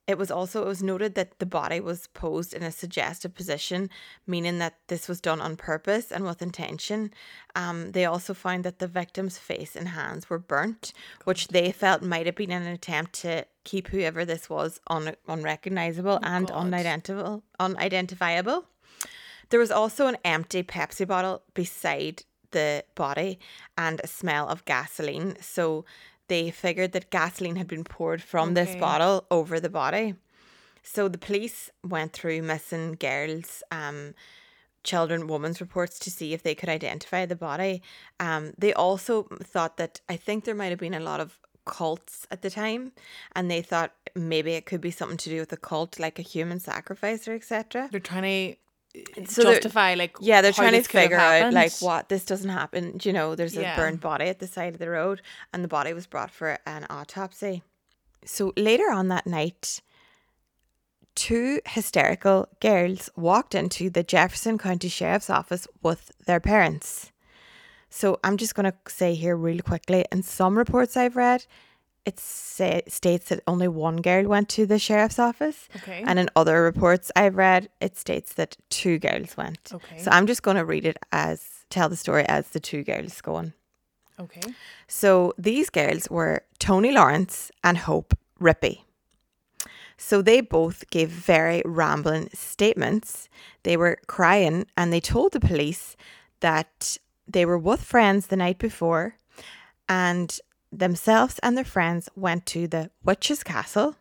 it 0.07 0.17
was 0.17 0.31
also 0.31 0.61
it 0.61 0.67
was 0.67 0.81
noted 0.81 1.15
that 1.15 1.37
the 1.39 1.45
body 1.45 1.81
was 1.81 2.07
posed 2.07 2.53
in 2.53 2.63
a 2.63 2.71
suggestive 2.71 3.35
position, 3.35 3.89
meaning 4.25 4.57
that 4.59 4.75
this 4.87 5.09
was 5.09 5.19
done 5.19 5.41
on 5.41 5.57
purpose 5.57 6.11
and 6.11 6.23
with 6.23 6.41
intention. 6.41 7.13
Um, 7.55 7.91
they 7.91 8.05
also 8.05 8.33
found 8.33 8.63
that 8.63 8.79
the 8.79 8.87
victim's 8.87 9.37
face 9.37 9.75
and 9.75 9.89
hands 9.89 10.29
were 10.29 10.39
burnt, 10.39 10.93
which 11.25 11.49
they 11.49 11.71
felt 11.73 12.01
might 12.01 12.25
have 12.25 12.35
been 12.35 12.51
an 12.51 12.65
attempt 12.65 13.13
to 13.21 13.45
keep 13.65 13.89
whoever 13.89 14.23
this 14.23 14.49
was 14.49 14.79
un- 14.87 15.15
unrecognizable 15.27 16.19
and 16.23 16.49
unidentifiable. 16.51 17.43
Unidentifiable. 17.59 18.63
There 19.49 19.59
was 19.59 19.71
also 19.71 20.07
an 20.07 20.17
empty 20.23 20.63
Pepsi 20.63 21.05
bottle 21.05 21.43
beside 21.53 22.23
the 22.51 22.85
body 22.95 23.39
and 23.77 23.99
a 24.03 24.07
smell 24.07 24.47
of 24.47 24.63
gasoline. 24.63 25.35
So 25.41 25.83
they 26.27 26.51
figured 26.51 26.91
that 26.91 27.09
gasoline 27.09 27.55
had 27.55 27.67
been 27.67 27.83
poured 27.83 28.21
from 28.21 28.53
this 28.53 28.75
bottle 28.75 29.25
over 29.31 29.59
the 29.59 29.69
body. 29.69 30.15
So 30.83 31.07
the 31.07 31.17
police 31.17 31.69
went 31.83 32.13
through 32.13 32.41
missing 32.43 32.93
girls, 32.93 33.61
um, 33.71 34.13
children, 34.83 35.27
women's 35.27 35.59
reports 35.59 35.99
to 35.99 36.11
see 36.11 36.33
if 36.33 36.43
they 36.43 36.55
could 36.55 36.69
identify 36.69 37.25
the 37.25 37.35
body. 37.35 37.81
Um, 38.19 38.53
they 38.57 38.73
also 38.73 39.23
thought 39.43 39.77
that 39.77 39.99
I 40.07 40.15
think 40.15 40.45
there 40.45 40.55
might 40.55 40.69
have 40.69 40.79
been 40.79 40.93
a 40.93 40.99
lot 40.99 41.19
of 41.19 41.37
cults 41.65 42.25
at 42.31 42.41
the 42.41 42.49
time, 42.49 42.93
and 43.35 43.51
they 43.51 43.61
thought 43.61 43.93
maybe 44.15 44.53
it 44.53 44.65
could 44.65 44.79
be 44.79 44.91
something 44.91 45.17
to 45.17 45.29
do 45.29 45.39
with 45.39 45.51
a 45.51 45.57
cult, 45.57 45.99
like 45.99 46.17
a 46.17 46.21
human 46.21 46.59
sacrifice 46.59 47.27
or 47.27 47.33
etc. 47.33 47.89
They're 47.91 47.99
trying 47.99 48.23
to 48.23 48.59
So 49.25 49.43
justify 49.43 49.95
like 49.95 50.15
Yeah, 50.19 50.41
they're 50.41 50.51
trying 50.51 50.71
to 50.71 50.77
this 50.79 50.87
could 50.87 50.99
have 50.99 51.05
figure 51.05 51.19
out 51.19 51.53
like 51.53 51.73
what 51.79 52.09
this 52.09 52.25
doesn't 52.25 52.49
happen. 52.49 52.99
You 53.03 53.13
know, 53.13 53.35
there's 53.35 53.57
a 53.57 53.61
Yeah. 53.61 53.75
burned 53.75 53.99
body 54.01 54.25
at 54.25 54.39
the 54.39 54.47
side 54.47 54.73
of 54.73 54.79
the 54.79 54.89
road, 54.89 55.21
and 55.53 55.63
the 55.63 55.67
body 55.67 55.93
was 55.93 56.07
brought 56.07 56.31
for 56.31 56.57
an 56.65 56.85
autopsy. 56.89 57.63
So 58.25 58.53
later 58.57 58.91
on 58.91 59.07
that 59.09 59.25
night, 59.25 59.81
two 61.15 61.61
hysterical 61.65 62.47
girls 62.59 63.09
walked 63.15 63.55
into 63.55 63.89
the 63.89 64.03
Jefferson 64.03 64.57
County 64.57 64.89
Sheriff's 64.89 65.29
Office 65.29 65.67
with 65.81 66.11
their 66.25 66.39
parents. 66.39 67.11
So 67.89 68.19
I'm 68.23 68.37
just 68.37 68.53
going 68.53 68.69
to 68.71 68.77
say 68.87 69.15
here 69.15 69.35
really 69.35 69.61
quickly. 69.61 70.05
In 70.11 70.21
some 70.21 70.57
reports 70.57 70.97
I've 70.97 71.15
read, 71.15 71.45
it 72.07 72.21
say, 72.21 72.81
states 72.87 73.27
that 73.29 73.43
only 73.47 73.67
one 73.67 73.97
girl 73.97 74.27
went 74.27 74.47
to 74.47 74.65
the 74.65 74.79
sheriff's 74.79 75.19
office. 75.19 75.67
Okay. 75.75 76.03
And 76.07 76.17
in 76.17 76.29
other 76.37 76.63
reports 76.63 77.11
I've 77.17 77.35
read, 77.35 77.67
it 77.81 77.97
states 77.97 78.33
that 78.35 78.55
two 78.69 78.97
girls 78.97 79.35
went. 79.35 79.71
Okay. 79.73 79.97
So 79.97 80.09
I'm 80.11 80.25
just 80.25 80.41
going 80.41 80.55
to 80.55 80.63
read 80.63 80.85
it 80.85 80.97
as 81.11 81.65
tell 81.69 81.89
the 81.89 81.97
story 81.97 82.23
as 82.29 82.47
the 82.49 82.61
two 82.61 82.83
girls 82.83 83.19
going. 83.19 83.51
Okay. 84.17 84.39
So 84.87 85.33
these 85.37 85.69
girls 85.69 86.09
were 86.09 86.43
Toni 86.59 86.93
Lawrence 86.93 87.51
and 87.61 87.77
Hope 87.77 88.17
Rippey. 88.39 88.83
So 89.97 90.21
they 90.21 90.39
both 90.39 90.89
gave 90.89 91.09
very 91.09 91.61
rambling 91.65 92.29
statements. 92.33 93.27
They 93.63 93.75
were 93.75 93.99
crying 94.07 94.65
and 94.77 94.93
they 94.93 95.01
told 95.01 95.33
the 95.33 95.41
police 95.41 95.97
that 96.39 96.97
they 97.27 97.45
were 97.45 97.57
with 97.57 97.83
friends 97.83 98.27
the 98.27 98.37
night 98.37 98.59
before 98.59 99.15
and 99.89 100.39
themselves 100.71 101.39
and 101.39 101.57
their 101.57 101.65
friends 101.65 102.09
went 102.15 102.45
to 102.47 102.67
the 102.67 102.91
Witch's 103.03 103.43
Castle. 103.43 103.95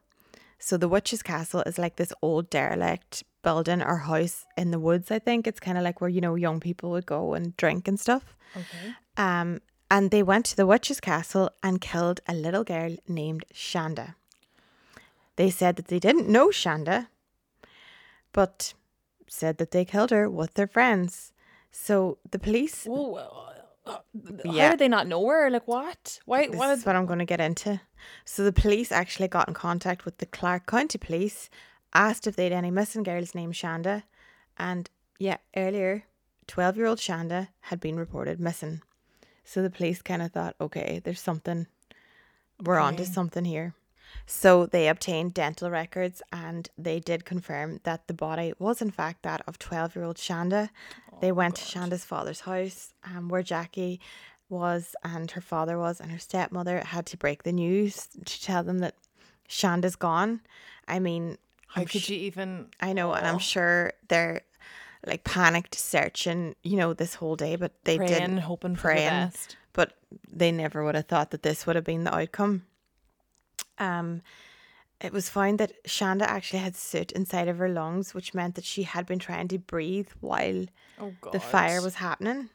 So 0.58 0.76
the 0.76 0.88
Witch's 0.88 1.22
Castle 1.22 1.62
is 1.66 1.78
like 1.78 1.96
this 1.96 2.12
old 2.22 2.50
derelict 2.50 3.24
building 3.42 3.82
or 3.82 3.98
house 3.98 4.44
in 4.56 4.70
the 4.70 4.80
woods, 4.80 5.10
I 5.10 5.18
think. 5.18 5.46
It's 5.46 5.60
kind 5.60 5.78
of 5.78 5.84
like 5.84 6.00
where, 6.00 6.10
you 6.10 6.20
know, 6.20 6.34
young 6.34 6.60
people 6.60 6.90
would 6.90 7.06
go 7.06 7.34
and 7.34 7.56
drink 7.56 7.86
and 7.86 8.00
stuff. 8.00 8.34
Okay. 8.56 8.94
Um, 9.16 9.60
and 9.90 10.10
they 10.10 10.22
went 10.22 10.46
to 10.46 10.56
the 10.56 10.66
witch's 10.66 11.00
castle 11.00 11.50
and 11.62 11.80
killed 11.80 12.20
a 12.26 12.34
little 12.34 12.64
girl 12.64 12.96
named 13.06 13.44
Shanda. 13.54 14.14
They 15.36 15.50
said 15.50 15.76
that 15.76 15.88
they 15.88 15.98
didn't 15.98 16.28
know 16.28 16.48
Shanda, 16.48 17.08
but 18.32 18.74
said 19.28 19.58
that 19.58 19.70
they 19.70 19.84
killed 19.84 20.10
her 20.10 20.28
with 20.28 20.54
their 20.54 20.66
friends. 20.66 21.32
So 21.70 22.18
the 22.30 22.38
police. 22.38 22.86
Uh, 23.86 23.98
How 24.44 24.70
did 24.70 24.78
they 24.78 24.88
not 24.88 25.06
know 25.06 25.26
her? 25.28 25.50
Like 25.50 25.66
what? 25.68 26.20
Why? 26.24 26.46
This 26.48 26.56
What? 26.56 26.70
is 26.70 26.84
what 26.84 26.96
I'm 26.96 27.06
going 27.06 27.18
to 27.20 27.24
get 27.24 27.40
into. 27.40 27.80
So 28.24 28.44
the 28.44 28.52
police 28.52 28.90
actually 28.92 29.28
got 29.28 29.48
in 29.48 29.54
contact 29.54 30.04
with 30.04 30.18
the 30.18 30.26
Clark 30.26 30.66
County 30.66 30.98
Police, 30.98 31.48
asked 31.94 32.26
if 32.26 32.36
they 32.36 32.44
had 32.44 32.52
any 32.52 32.70
missing 32.70 33.02
girls 33.02 33.34
named 33.34 33.54
Shanda, 33.54 34.02
and 34.58 34.90
yeah, 35.18 35.38
earlier, 35.56 36.04
12 36.46 36.76
year 36.76 36.86
old 36.86 36.98
Shanda 36.98 37.48
had 37.60 37.80
been 37.80 37.96
reported 37.98 38.38
missing. 38.40 38.82
So 39.44 39.62
the 39.62 39.70
police 39.70 40.02
kind 40.02 40.22
of 40.22 40.32
thought, 40.32 40.56
okay, 40.60 41.00
there's 41.04 41.20
something, 41.20 41.66
we're 42.62 42.78
on 42.78 42.96
to 42.96 43.06
something 43.06 43.44
here. 43.44 43.74
So 44.26 44.66
they 44.66 44.88
obtained 44.88 45.34
dental 45.34 45.70
records 45.70 46.20
and 46.32 46.68
they 46.76 46.98
did 46.98 47.24
confirm 47.24 47.80
that 47.84 48.08
the 48.08 48.14
body 48.14 48.52
was 48.58 48.82
in 48.82 48.90
fact 48.90 49.22
that 49.22 49.40
of 49.46 49.58
12 49.58 49.94
year 49.94 50.04
old 50.04 50.16
Shanda. 50.16 50.68
they 51.20 51.30
went 51.32 51.56
to 51.56 51.62
Shanda's 51.62 52.04
father's 52.04 52.40
house 52.40 52.92
um, 53.04 53.28
where 53.28 53.42
Jackie 53.42 54.00
was 54.48 54.94
and 55.04 55.30
her 55.32 55.40
father 55.40 55.78
was 55.78 56.00
and 56.00 56.10
her 56.10 56.18
stepmother 56.18 56.80
had 56.80 57.06
to 57.06 57.16
break 57.16 57.44
the 57.44 57.52
news 57.52 58.08
to 58.24 58.42
tell 58.42 58.62
them 58.64 58.78
that 58.80 58.94
Shanda's 59.48 59.96
gone. 59.96 60.40
I 60.88 60.98
mean, 60.98 61.38
how 61.68 61.82
I'm 61.82 61.86
could 61.86 62.02
sh- 62.02 62.10
you 62.10 62.16
even? 62.18 62.66
I 62.80 62.92
know, 62.92 63.12
and 63.12 63.26
I'm 63.26 63.36
Oh. 63.36 63.38
sure 63.38 63.92
they're 64.08 64.40
like 65.06 65.22
panicked 65.24 65.74
searching, 65.76 66.56
you 66.64 66.76
know, 66.76 66.92
this 66.94 67.14
whole 67.14 67.36
day, 67.36 67.54
but 67.56 67.72
they 67.84 67.96
praying, 67.96 68.12
didn't 68.12 68.38
hoping 68.38 68.74
for 68.74 68.82
praying, 68.82 69.04
the 69.04 69.26
best. 69.26 69.56
but 69.72 69.92
they 70.32 70.50
never 70.50 70.82
would 70.84 70.96
have 70.96 71.06
thought 71.06 71.30
that 71.30 71.42
this 71.44 71.64
would 71.66 71.76
have 71.76 71.84
been 71.84 72.02
the 72.04 72.14
outcome. 72.14 72.64
Um, 73.78 74.22
it 75.00 75.12
was 75.12 75.28
found 75.28 75.58
that 75.58 75.84
Shanda 75.84 76.22
actually 76.22 76.60
had 76.60 76.74
soot 76.74 77.12
inside 77.12 77.48
of 77.48 77.58
her 77.58 77.68
lungs, 77.68 78.14
which 78.14 78.34
meant 78.34 78.54
that 78.54 78.64
she 78.64 78.84
had 78.84 79.06
been 79.06 79.18
trying 79.18 79.48
to 79.48 79.58
breathe 79.58 80.08
while 80.20 80.66
Oh 80.98 81.12
the 81.32 81.40
fire 81.40 81.82
was 81.82 81.96
happening. 81.96 82.48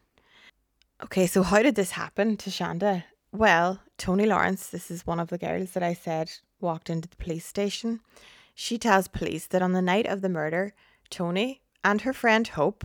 Okay, 1.04 1.28
so 1.28 1.44
how 1.44 1.62
did 1.62 1.76
this 1.76 1.92
happen 1.92 2.38
to 2.38 2.50
Shanda? 2.50 3.04
Well, 3.32 3.80
Toni 3.98 4.26
Lawrence, 4.26 4.68
this 4.68 4.92
is 4.92 5.08
one 5.08 5.20
of 5.20 5.30
the 5.30 5.38
girls 5.38 5.72
that 5.72 5.84
I 5.84 5.94
said 5.94 6.32
walked 6.60 6.90
into 6.90 7.08
the 7.08 7.16
police 7.16 7.46
station. 7.46 8.02
She 8.54 8.78
tells 8.78 9.08
police 9.08 9.48
that 9.48 9.62
on 9.62 9.74
the 9.74 9.82
night 9.82 10.06
of 10.06 10.22
the 10.22 10.30
murder, 10.30 10.74
Toni 11.10 11.62
and 11.84 12.02
her 12.02 12.14
friend 12.14 12.48
Hope, 12.48 12.84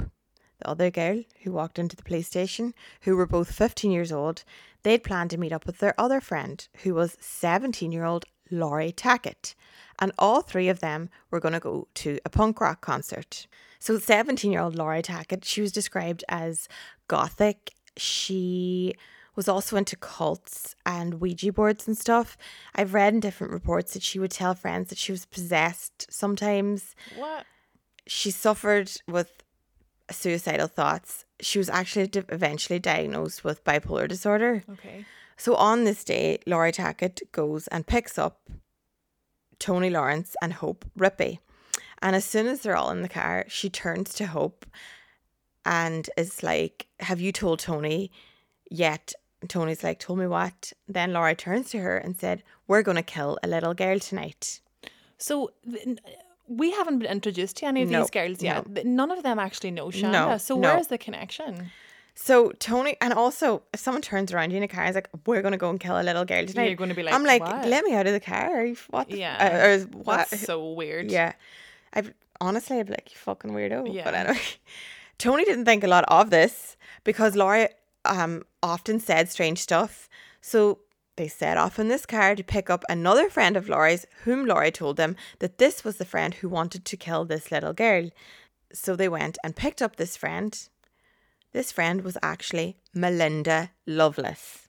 the 0.59 0.69
other 0.69 0.91
girl 0.91 1.23
who 1.43 1.53
walked 1.53 1.79
into 1.79 1.97
the 1.97 2.03
police 2.03 2.27
station, 2.27 2.75
who 3.03 3.17
were 3.17 3.27
both 3.27 3.51
15 3.53 3.91
years 3.91 4.13
old, 4.13 4.45
they'd 4.87 5.03
planned 5.03 5.31
to 5.31 5.37
meet 5.37 5.53
up 5.53 5.67
with 5.67 5.79
their 5.79 6.01
other 6.01 6.21
friend, 6.21 6.69
who 6.85 6.95
was 6.95 7.17
17 7.19 7.91
year 7.91 8.05
old 8.05 8.25
Laurie 8.53 8.93
Tackett. 8.93 9.57
And 9.99 10.13
all 10.17 10.43
three 10.43 10.69
of 10.69 10.79
them 10.79 11.11
were 11.29 11.41
going 11.41 11.55
to 11.55 11.61
go 11.61 11.89
to 11.95 12.21
a 12.25 12.31
punk 12.31 12.61
rock 12.61 12.83
concert. 12.83 13.49
So, 13.81 13.99
17 13.99 14.53
year 14.53 14.61
old 14.61 14.77
Laurie 14.77 15.03
Tackett, 15.03 15.45
she 15.45 15.61
was 15.61 15.73
described 15.73 16.23
as 16.29 16.69
gothic. 17.09 17.73
She 17.97 18.95
was 19.35 19.49
also 19.49 19.77
into 19.77 19.97
cults 19.97 20.77
and 20.87 21.21
Ouija 21.21 21.53
boards 21.53 21.89
and 21.89 21.99
stuff. 21.99 22.39
I've 22.73 22.95
read 22.95 23.13
in 23.13 23.19
different 23.21 23.53
reports 23.53 23.93
that 23.95 24.05
she 24.05 24.21
would 24.21 24.31
tell 24.31 24.55
friends 24.55 24.89
that 24.91 24.99
she 24.99 25.11
was 25.11 25.27
possessed 25.27 26.07
sometimes 26.11 26.95
What? 27.17 27.45
she 28.07 28.31
suffered 28.31 28.93
with 29.09 29.43
suicidal 30.13 30.69
thoughts. 30.69 31.26
She 31.41 31.59
was 31.59 31.69
actually 31.69 32.07
di- 32.09 32.25
eventually 32.29 32.79
diagnosed 32.79 33.45
with 33.45 33.65
bipolar 33.65 34.09
disorder. 34.09 34.65
Okay. 34.71 35.05
So 35.37 35.55
on 35.55 35.85
this 35.85 36.03
day, 36.03 36.39
Laurie 36.47 36.73
Tackett 36.73 37.21
goes 37.33 37.69
and 37.69 37.87
picks 37.87 38.19
up 38.19 38.49
Toni 39.59 39.91
Lawrence 39.91 40.35
and 40.41 40.55
Hope 40.55 40.85
Rippey. 40.99 41.39
And 42.03 42.17
as 42.17 42.25
soon 42.25 42.47
as 42.47 42.61
they're 42.61 42.77
all 42.77 42.91
in 42.91 43.03
the 43.03 43.09
car, 43.09 43.45
she 43.49 43.69
turns 43.69 44.15
to 44.15 44.27
Hope 44.27 44.67
and 45.65 46.09
is 46.17 46.43
like, 46.43 46.87
Have 47.01 47.21
you 47.21 47.33
told 47.33 47.59
Toni 47.59 48.11
yet? 48.71 49.13
And 49.41 49.51
Toni's 49.51 49.85
like, 49.85 49.99
Told 49.99 50.19
me 50.19 50.27
what? 50.27 50.73
Then 50.89 51.13
Laurie 51.13 51.35
turns 51.35 51.71
to 51.71 51.79
her 51.79 51.99
and 51.99 52.19
said, 52.19 52.43
We're 52.67 52.83
going 52.83 52.97
to 52.97 53.03
kill 53.03 53.39
a 53.43 53.49
little 53.49 53.75
girl 53.75 53.99
tonight. 53.99 54.61
So 55.19 55.51
we 56.49 56.71
haven't 56.73 56.99
been 57.01 57.11
introduced 57.11 57.57
to 57.59 57.67
any 57.67 57.83
of 57.83 57.91
No, 57.91 58.01
these 58.03 58.11
girls 58.11 58.43
yet. 58.43 58.65
Th- 58.75 58.87
None 58.87 59.11
of 59.11 59.23
them 59.23 59.39
actually 59.39 59.71
know 59.73 59.87
Shanda. 59.89 60.13
No, 60.13 60.39
so 60.39 60.57
no. 60.57 60.75
where's 60.75 60.87
the 60.89 60.99
connection? 60.99 61.71
So 62.15 62.51
Toni, 62.59 62.97
and 63.01 63.13
also 63.13 63.63
if 63.75 63.81
someone 63.81 64.01
turns 64.03 64.33
around 64.33 64.51
you 64.51 64.57
in 64.57 64.63
a 64.63 64.69
car, 64.69 64.87
is 64.87 64.95
like, 64.95 65.09
"We're 65.27 65.43
gonna 65.43 65.59
go 65.59 65.69
and 65.69 65.79
kill 65.79 66.01
a 66.01 66.03
little 66.03 66.25
girl 66.25 66.47
tonight." 66.47 66.67
you're 66.69 66.77
gonna 66.77 66.95
be 66.95 67.03
like, 67.03 67.13
"I'm 67.15 67.25
like, 67.25 67.43
"What?" 67.43 67.69
let 67.69 67.85
me 67.85 67.95
out 67.95 68.07
of 68.07 68.13
the 68.15 68.21
car." 68.21 68.69
What? 68.91 69.09
the 69.11 69.19
Yeah. 69.19 69.37
uh, 69.39 69.67
or 69.67 69.79
what? 70.03 70.31
That's 70.31 70.43
so 70.47 70.71
weird. 70.73 71.11
Yeah. 71.11 71.33
I've 71.93 72.13
honestly 72.41 72.79
I'd 72.79 72.87
be 72.87 72.93
like, 72.93 73.11
you 73.13 73.19
fucking 73.19 73.51
weirdo. 73.51 73.93
Yeah. 73.93 74.05
But 74.05 74.15
anyway. 74.15 74.41
Toni 75.19 75.45
didn't 75.45 75.65
think 75.67 75.85
a 75.85 75.89
lot 75.89 76.05
of 76.09 76.31
this 76.31 76.77
because 77.05 77.37
Laura 77.37 77.69
um 78.07 78.45
often 78.63 78.99
said 79.01 79.31
strange 79.31 79.59
stuff. 79.59 80.09
So 80.41 80.79
they 81.17 81.29
set 81.29 81.57
off 81.57 81.79
in 81.79 81.89
this 81.89 82.07
car 82.07 82.35
to 82.35 82.45
pick 82.45 82.71
up 82.71 82.85
another 82.89 83.29
friend 83.29 83.57
of 83.57 83.69
Laurie's, 83.69 84.07
whom 84.25 84.47
Laurie 84.47 84.71
told 84.71 84.97
them 84.97 85.17
that 85.39 85.59
this 85.59 85.85
was 85.85 85.97
the 85.97 86.05
friend 86.05 86.35
who 86.35 86.49
wanted 86.49 86.85
to 86.85 86.97
kill 86.97 87.25
this 87.25 87.51
little 87.51 87.73
girl. 87.73 88.11
So 88.73 88.95
they 88.97 89.09
went 89.09 89.39
and 89.43 89.57
picked 89.57 89.81
up 89.83 89.97
this 89.97 90.17
friend. 90.17 90.59
This 91.53 91.73
friend 91.73 92.03
was 92.03 92.19
actually 92.23 92.77
Melinda 92.95 93.71
Loveless. 93.87 94.69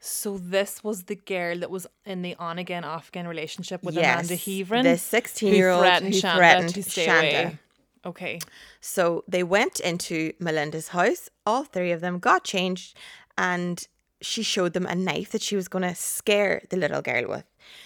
So 0.00 0.36
this 0.36 0.84
was 0.84 1.04
the 1.04 1.14
girl 1.16 1.60
that 1.60 1.70
was 1.70 1.86
in 2.04 2.22
the 2.22 2.34
on 2.34 2.58
again, 2.58 2.84
off 2.84 3.08
again 3.08 3.26
relationship 3.26 3.82
with 3.82 3.94
Yes, 3.94 4.28
Amanda 4.28 4.34
Heavrin. 4.34 4.82
the 4.82 5.18
16-year-old 5.18 5.78
who 5.78 5.88
threatened 5.88 6.14
who 6.14 6.20
Shanda 6.20 6.36
threatened 6.36 6.74
to 6.74 6.82
stay 6.82 7.06
Shanda. 7.06 7.40
away. 7.40 7.58
Okay. 8.04 8.38
So 8.80 9.24
they 9.26 9.42
went 9.42 9.80
into 9.80 10.34
Melinda's 10.38 10.88
house. 10.88 11.30
All 11.46 11.64
three 11.64 11.90
of 11.90 12.02
them 12.02 12.18
got 12.18 12.44
changed, 12.44 12.98
and 13.38 13.86
she 14.24 14.42
showed 14.42 14.72
them 14.72 14.86
a 14.86 14.94
knife 14.94 15.30
that 15.30 15.42
she 15.42 15.56
was 15.56 15.68
going 15.68 15.82
to 15.82 15.94
scare 15.94 16.62
the 16.70 16.76
little 16.76 17.02
girl 17.02 17.28
with. 17.28 17.44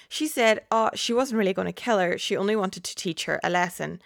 She 0.09 0.27
said, 0.27 0.65
"Oh, 0.71 0.91
she 0.95 1.13
wasn't 1.13 1.39
really 1.39 1.53
going 1.53 1.67
to 1.67 1.73
kill 1.73 1.99
her. 1.99 2.19
She 2.19 2.37
only 2.37 2.57
wanted 2.57 2.85
to 2.85 2.95
teach 2.95 3.25
her 3.25 3.41
a 3.43 3.51
lesson." 3.51 4.01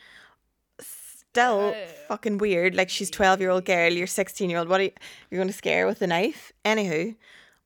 Still 0.81 1.75
oh. 1.75 1.87
fucking 2.09 2.39
weird. 2.39 2.75
Like 2.75 2.91
she's 2.91 3.11
twelve 3.11 3.41
year 3.41 3.51
old 3.51 3.65
girl, 3.65 3.93
you're 3.93 4.07
sixteen 4.07 4.51
year 4.51 4.59
old. 4.59 4.69
What 4.69 4.81
are 4.81 4.85
you? 4.85 4.93
You're 5.31 5.39
going 5.39 5.49
to 5.49 5.55
scare 5.55 5.83
her 5.83 5.87
with 5.87 6.03
a 6.03 6.07
knife? 6.07 6.53
Anywho, 6.65 7.17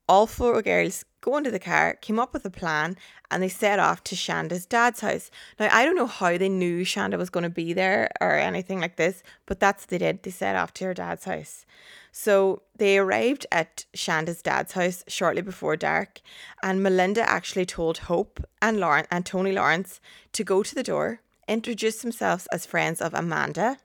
all 0.09 0.27
four 0.27 0.61
girls 0.63 1.05
go 1.21 1.37
into 1.37 1.51
the 1.51 1.59
car, 1.59 1.95
came 2.01 2.19
up 2.19 2.33
with 2.33 2.45
a 2.45 2.51
plan, 2.51 2.97
and 3.31 3.43
they 3.43 3.49
set 3.49 3.81
off 3.81 4.05
to 4.05 4.15
Shanda's 4.15 4.65
dad's 4.65 5.01
house. 5.01 5.31
Now, 5.59 5.69
I 5.73 5.85
don't 5.85 5.97
know 5.97 6.07
how 6.07 6.39
they 6.39 6.49
knew 6.49 6.85
Shanda 6.85 7.19
was 7.19 7.31
going 7.31 7.43
to 7.43 7.51
be 7.51 7.73
there 7.73 8.11
or 8.21 8.33
anything 8.33 8.81
like 8.81 8.97
this, 8.97 9.25
but 9.45 9.59
that's 9.59 9.83
what 9.83 9.91
they 9.91 9.99
did. 9.99 10.23
They 10.23 10.31
set 10.31 10.55
off 10.55 10.73
to 10.75 10.85
her 10.85 10.95
dad's 10.95 11.25
house. 11.25 11.67
So 12.13 12.63
they 12.77 12.97
arrived 12.97 13.47
at 13.51 13.85
Shanda's 13.95 14.41
dad's 14.41 14.73
house 14.73 15.05
shortly 15.09 15.43
before 15.43 15.77
dark, 15.77 16.21
and 16.63 16.83
Melinda 16.83 17.29
actually 17.29 17.67
told 17.67 17.99
Hope 17.99 18.41
and 18.63 18.79
Lauren 18.79 19.07
and 19.11 19.27
Toni 19.27 19.53
Lawrence 19.53 20.01
to 20.33 20.45
go 20.45 20.63
to 20.63 20.75
the 20.75 20.85
door, 20.85 21.21
introduce 21.49 22.03
themselves 22.03 22.47
as 22.53 22.65
friends 22.65 23.01
of 23.01 23.13
Amanda, 23.13 23.79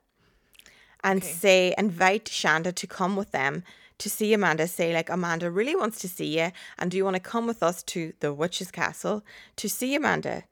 and 1.04 1.24
say 1.24 1.74
invite 1.78 2.26
Shanda 2.26 2.74
to 2.76 2.88
come 2.88 3.16
with 3.16 3.32
them 3.32 3.64
to 4.02 4.10
see 4.10 4.34
Amanda. 4.34 4.68
Say 4.68 4.94
like 4.94 5.10
Amanda 5.10 5.50
really 5.50 5.76
wants 5.76 6.00
to 6.00 6.10
see 6.10 6.40
you, 6.40 6.52
and 6.78 6.92
do 6.92 6.98
you 6.98 7.06
want 7.06 7.16
to 7.16 7.22
come 7.22 7.48
with 7.48 7.64
us 7.64 7.84
to 7.84 8.14
the 8.20 8.34
witch's 8.34 8.72
castle 8.72 9.24
to 9.56 9.70
see 9.70 9.96
Amanda? 9.96 10.44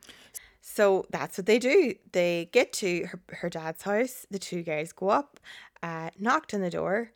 So 0.61 1.05
that's 1.09 1.37
what 1.37 1.47
they 1.47 1.57
do. 1.57 1.95
They 2.11 2.49
get 2.51 2.71
to 2.73 3.05
her, 3.05 3.19
her 3.37 3.49
dad's 3.49 3.83
house. 3.83 4.25
The 4.29 4.39
two 4.39 4.61
guys 4.61 4.91
go 4.91 5.09
up, 5.09 5.39
uh, 5.81 6.11
knocked 6.19 6.53
on 6.53 6.61
the 6.61 6.69
door. 6.69 7.11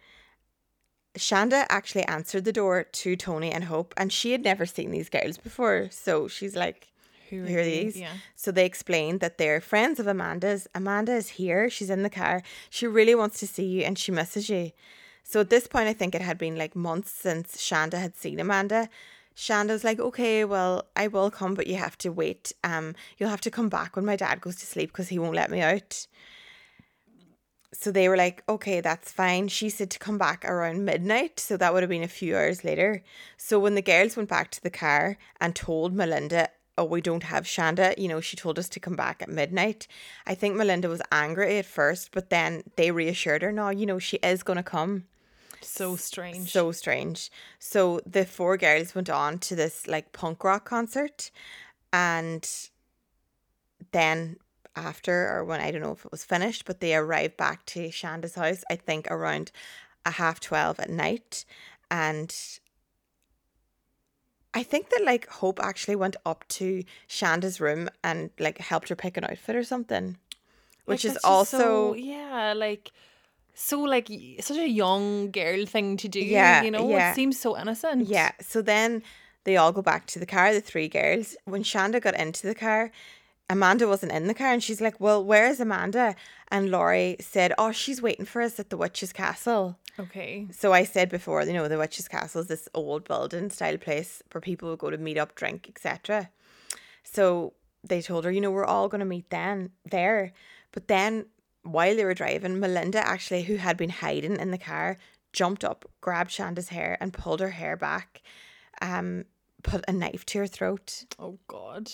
Shanda 1.17 1.67
actually 1.69 2.05
answered 2.05 2.45
the 2.45 2.51
door 2.51 2.83
to 2.83 3.15
Toni 3.15 3.51
and 3.51 3.65
Hope, 3.65 3.93
and 3.95 4.11
she 4.11 4.31
had 4.31 4.43
never 4.43 4.65
seen 4.65 4.89
these 4.89 5.09
girls 5.09 5.37
before. 5.37 5.89
So 5.91 6.27
she's 6.27 6.55
like, 6.55 6.87
Who 7.29 7.43
who 7.43 7.57
are 7.59 7.63
these? 7.63 7.99
Yeah. 7.99 8.13
So 8.35 8.51
they 8.51 8.65
explained 8.65 9.19
that 9.19 9.37
they're 9.37 9.61
friends 9.61 9.99
of 9.99 10.07
Amanda's. 10.07 10.67
Amanda 10.73 11.13
is 11.13 11.29
here. 11.29 11.69
She's 11.69 11.91
in 11.91 12.01
the 12.01 12.09
car. 12.09 12.41
She 12.71 12.87
really 12.87 13.13
wants 13.13 13.39
to 13.41 13.47
see 13.47 13.65
you 13.65 13.83
and 13.83 13.99
she 13.99 14.11
misses 14.11 14.49
you. 14.49 14.71
So 15.23 15.39
at 15.39 15.49
this 15.49 15.67
point, 15.67 15.87
I 15.87 15.93
think 15.93 16.13
it 16.13 16.21
had 16.21 16.37
been 16.37 16.55
like 16.57 16.75
months 16.75 17.11
since 17.11 17.57
Shanda 17.57 17.95
had 17.99 18.15
seen 18.15 18.39
Amanda. 18.39 18.89
Shanda 19.35 19.69
was 19.69 19.83
like, 19.83 19.99
okay, 19.99 20.45
well, 20.45 20.85
I 20.95 21.07
will 21.07 21.31
come, 21.31 21.55
but 21.55 21.67
you 21.67 21.75
have 21.75 21.97
to 21.99 22.11
wait. 22.11 22.53
Um, 22.63 22.93
you'll 23.17 23.29
have 23.29 23.41
to 23.41 23.51
come 23.51 23.69
back 23.69 23.95
when 23.95 24.05
my 24.05 24.15
dad 24.15 24.41
goes 24.41 24.57
to 24.57 24.65
sleep 24.65 24.91
because 24.91 25.09
he 25.09 25.17
won't 25.17 25.35
let 25.35 25.49
me 25.49 25.61
out. 25.61 26.05
So 27.73 27.91
they 27.91 28.07
were 28.07 28.17
like, 28.17 28.43
okay, 28.47 28.81
that's 28.81 29.11
fine. 29.11 29.47
She 29.47 29.69
said 29.69 29.89
to 29.91 29.99
come 29.99 30.19
back 30.19 30.45
around 30.45 30.85
midnight. 30.85 31.39
So 31.39 31.57
that 31.57 31.73
would 31.73 31.81
have 31.81 31.89
been 31.89 32.03
a 32.03 32.07
few 32.07 32.35
hours 32.35 32.63
later. 32.63 33.01
So 33.35 33.57
when 33.59 33.73
the 33.73 33.81
girls 33.81 34.15
went 34.15 34.29
back 34.29 34.51
to 34.51 34.61
the 34.61 34.69
car 34.69 35.17
and 35.41 35.55
told 35.55 35.95
Melinda, 35.95 36.49
oh, 36.77 36.85
we 36.85 37.01
don't 37.01 37.23
have 37.23 37.45
Shanda, 37.45 37.97
you 37.97 38.07
know, 38.07 38.21
she 38.21 38.37
told 38.37 38.59
us 38.59 38.69
to 38.69 38.79
come 38.79 38.95
back 38.95 39.21
at 39.21 39.29
midnight. 39.29 39.87
I 40.27 40.35
think 40.35 40.55
Melinda 40.55 40.89
was 40.89 41.01
angry 41.11 41.57
at 41.57 41.65
first, 41.65 42.11
but 42.11 42.29
then 42.29 42.63
they 42.75 42.91
reassured 42.91 43.41
her, 43.41 43.51
no, 43.51 43.69
you 43.69 43.85
know, 43.85 43.99
she 43.99 44.17
is 44.17 44.43
going 44.43 44.57
to 44.57 44.63
come. 44.63 45.05
So 45.63 45.95
strange. 45.95 46.51
So 46.51 46.71
strange. 46.71 47.31
So 47.59 48.01
the 48.05 48.25
four 48.25 48.57
girls 48.57 48.95
went 48.95 49.09
on 49.09 49.39
to 49.39 49.55
this 49.55 49.87
like 49.87 50.11
punk 50.11 50.43
rock 50.43 50.65
concert 50.65 51.31
and 51.91 52.49
then 53.91 54.37
after 54.75 55.29
or 55.29 55.45
when 55.45 55.61
I 55.61 55.71
don't 55.71 55.81
know 55.81 55.91
if 55.91 56.05
it 56.05 56.11
was 56.11 56.23
finished, 56.23 56.65
but 56.65 56.79
they 56.79 56.95
arrived 56.95 57.37
back 57.37 57.65
to 57.67 57.91
Shanda's 57.91 58.35
house, 58.35 58.63
I 58.69 58.75
think 58.75 59.07
around 59.09 59.51
a 60.05 60.11
half 60.11 60.39
twelve 60.39 60.79
at 60.79 60.89
night. 60.89 61.45
And 61.91 62.35
I 64.53 64.63
think 64.63 64.89
that 64.89 65.03
like 65.03 65.27
Hope 65.27 65.59
actually 65.61 65.95
went 65.95 66.15
up 66.25 66.45
to 66.49 66.83
Shanda's 67.07 67.61
room 67.61 67.89
and 68.03 68.31
like 68.39 68.57
helped 68.57 68.89
her 68.89 68.95
pick 68.95 69.17
an 69.17 69.23
outfit 69.25 69.55
or 69.55 69.63
something. 69.63 70.17
Which 70.85 71.05
Like, 71.05 71.15
is 71.15 71.21
also 71.23 71.57
so, 71.57 71.93
yeah, 71.93 72.53
like 72.53 72.91
so 73.53 73.79
like 73.81 74.09
such 74.39 74.57
a 74.57 74.67
young 74.67 75.31
girl 75.31 75.65
thing 75.65 75.97
to 75.97 76.07
do. 76.07 76.19
Yeah, 76.19 76.63
you 76.63 76.71
know, 76.71 76.89
yeah. 76.89 77.11
it 77.11 77.15
seems 77.15 77.39
so 77.39 77.57
innocent. 77.57 78.07
Yeah. 78.07 78.31
So 78.41 78.61
then 78.61 79.03
they 79.43 79.57
all 79.57 79.71
go 79.71 79.81
back 79.81 80.07
to 80.07 80.19
the 80.19 80.25
car, 80.25 80.53
the 80.53 80.61
three 80.61 80.87
girls. 80.87 81.35
When 81.45 81.63
Shanda 81.63 82.01
got 82.01 82.15
into 82.19 82.47
the 82.47 82.55
car, 82.55 82.91
Amanda 83.49 83.87
wasn't 83.87 84.11
in 84.11 84.27
the 84.27 84.33
car 84.33 84.47
and 84.47 84.63
she's 84.63 84.81
like, 84.81 84.99
Well, 84.99 85.23
where's 85.23 85.59
Amanda? 85.59 86.15
And 86.49 86.71
Laurie 86.71 87.17
said, 87.19 87.53
Oh, 87.57 87.71
she's 87.71 88.01
waiting 88.01 88.25
for 88.25 88.41
us 88.41 88.59
at 88.59 88.69
the 88.69 88.77
witch's 88.77 89.13
castle. 89.13 89.77
Okay. 89.99 90.47
So 90.51 90.73
I 90.73 90.83
said 90.85 91.09
before, 91.09 91.43
you 91.43 91.53
know, 91.53 91.67
the 91.67 91.77
witch's 91.77 92.07
castle 92.07 92.41
is 92.41 92.47
this 92.47 92.67
old 92.73 93.03
building 93.07 93.49
style 93.49 93.77
place 93.77 94.23
where 94.31 94.41
people 94.41 94.69
would 94.69 94.79
go 94.79 94.89
to 94.89 94.97
meet 94.97 95.17
up, 95.17 95.35
drink, 95.35 95.67
etc. 95.69 96.29
So 97.03 97.53
they 97.83 98.01
told 98.01 98.25
her, 98.25 98.31
you 98.31 98.41
know, 98.41 98.49
we're 98.49 98.65
all 98.65 98.87
gonna 98.87 99.05
meet 99.05 99.29
then 99.29 99.71
there. 99.85 100.33
But 100.71 100.87
then 100.87 101.27
while 101.63 101.95
they 101.95 102.05
were 102.05 102.13
driving, 102.13 102.59
Melinda 102.59 103.05
actually, 103.05 103.43
who 103.43 103.55
had 103.55 103.77
been 103.77 103.89
hiding 103.89 104.37
in 104.37 104.51
the 104.51 104.57
car, 104.57 104.97
jumped 105.31 105.63
up, 105.63 105.85
grabbed 106.01 106.31
Shanda's 106.31 106.69
hair 106.69 106.97
and 106.99 107.13
pulled 107.13 107.39
her 107.39 107.49
hair 107.51 107.75
back, 107.75 108.21
um, 108.81 109.25
put 109.63 109.83
a 109.87 109.91
knife 109.93 110.25
to 110.27 110.39
her 110.39 110.47
throat. 110.47 111.05
Oh 111.17 111.39
God. 111.47 111.91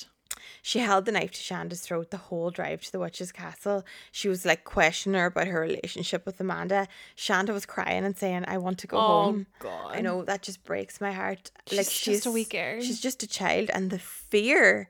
She 0.62 0.80
held 0.80 1.06
the 1.06 1.12
knife 1.12 1.32
to 1.32 1.40
Shanda's 1.40 1.82
throat 1.82 2.12
the 2.12 2.18
whole 2.18 2.50
drive 2.50 2.82
to 2.84 2.92
the 2.92 3.00
witch's 3.00 3.32
castle. 3.32 3.84
She 4.12 4.30
was 4.30 4.46
like 4.46 4.64
questioning 4.64 5.20
her 5.20 5.26
about 5.28 5.48
her 5.48 5.60
relationship 5.62 6.26
with 6.26 6.40
Amanda. 6.40 6.88
Shanda 7.18 7.50
was 7.50 7.66
crying 7.66 8.06
and 8.06 8.16
saying, 8.16 8.46
I 8.48 8.58
want 8.58 8.78
to 8.80 8.88
go 8.88 8.98
Oh, 8.98 9.02
home. 9.24 9.48
God. 9.60 9.96
I 9.96 10.02
know 10.02 10.24
that 10.24 10.42
just 10.44 10.64
breaks 10.64 11.02
my 11.02 11.12
heart. 11.12 11.52
She's 11.68 11.90
just 11.92 12.26
a 12.26 12.32
wee 12.32 12.46
girl. 12.46 12.80
She's 12.82 13.02
just 13.02 13.22
a 13.24 13.28
child 13.28 13.70
and 13.74 13.90
the 13.90 14.00
fear 14.00 14.90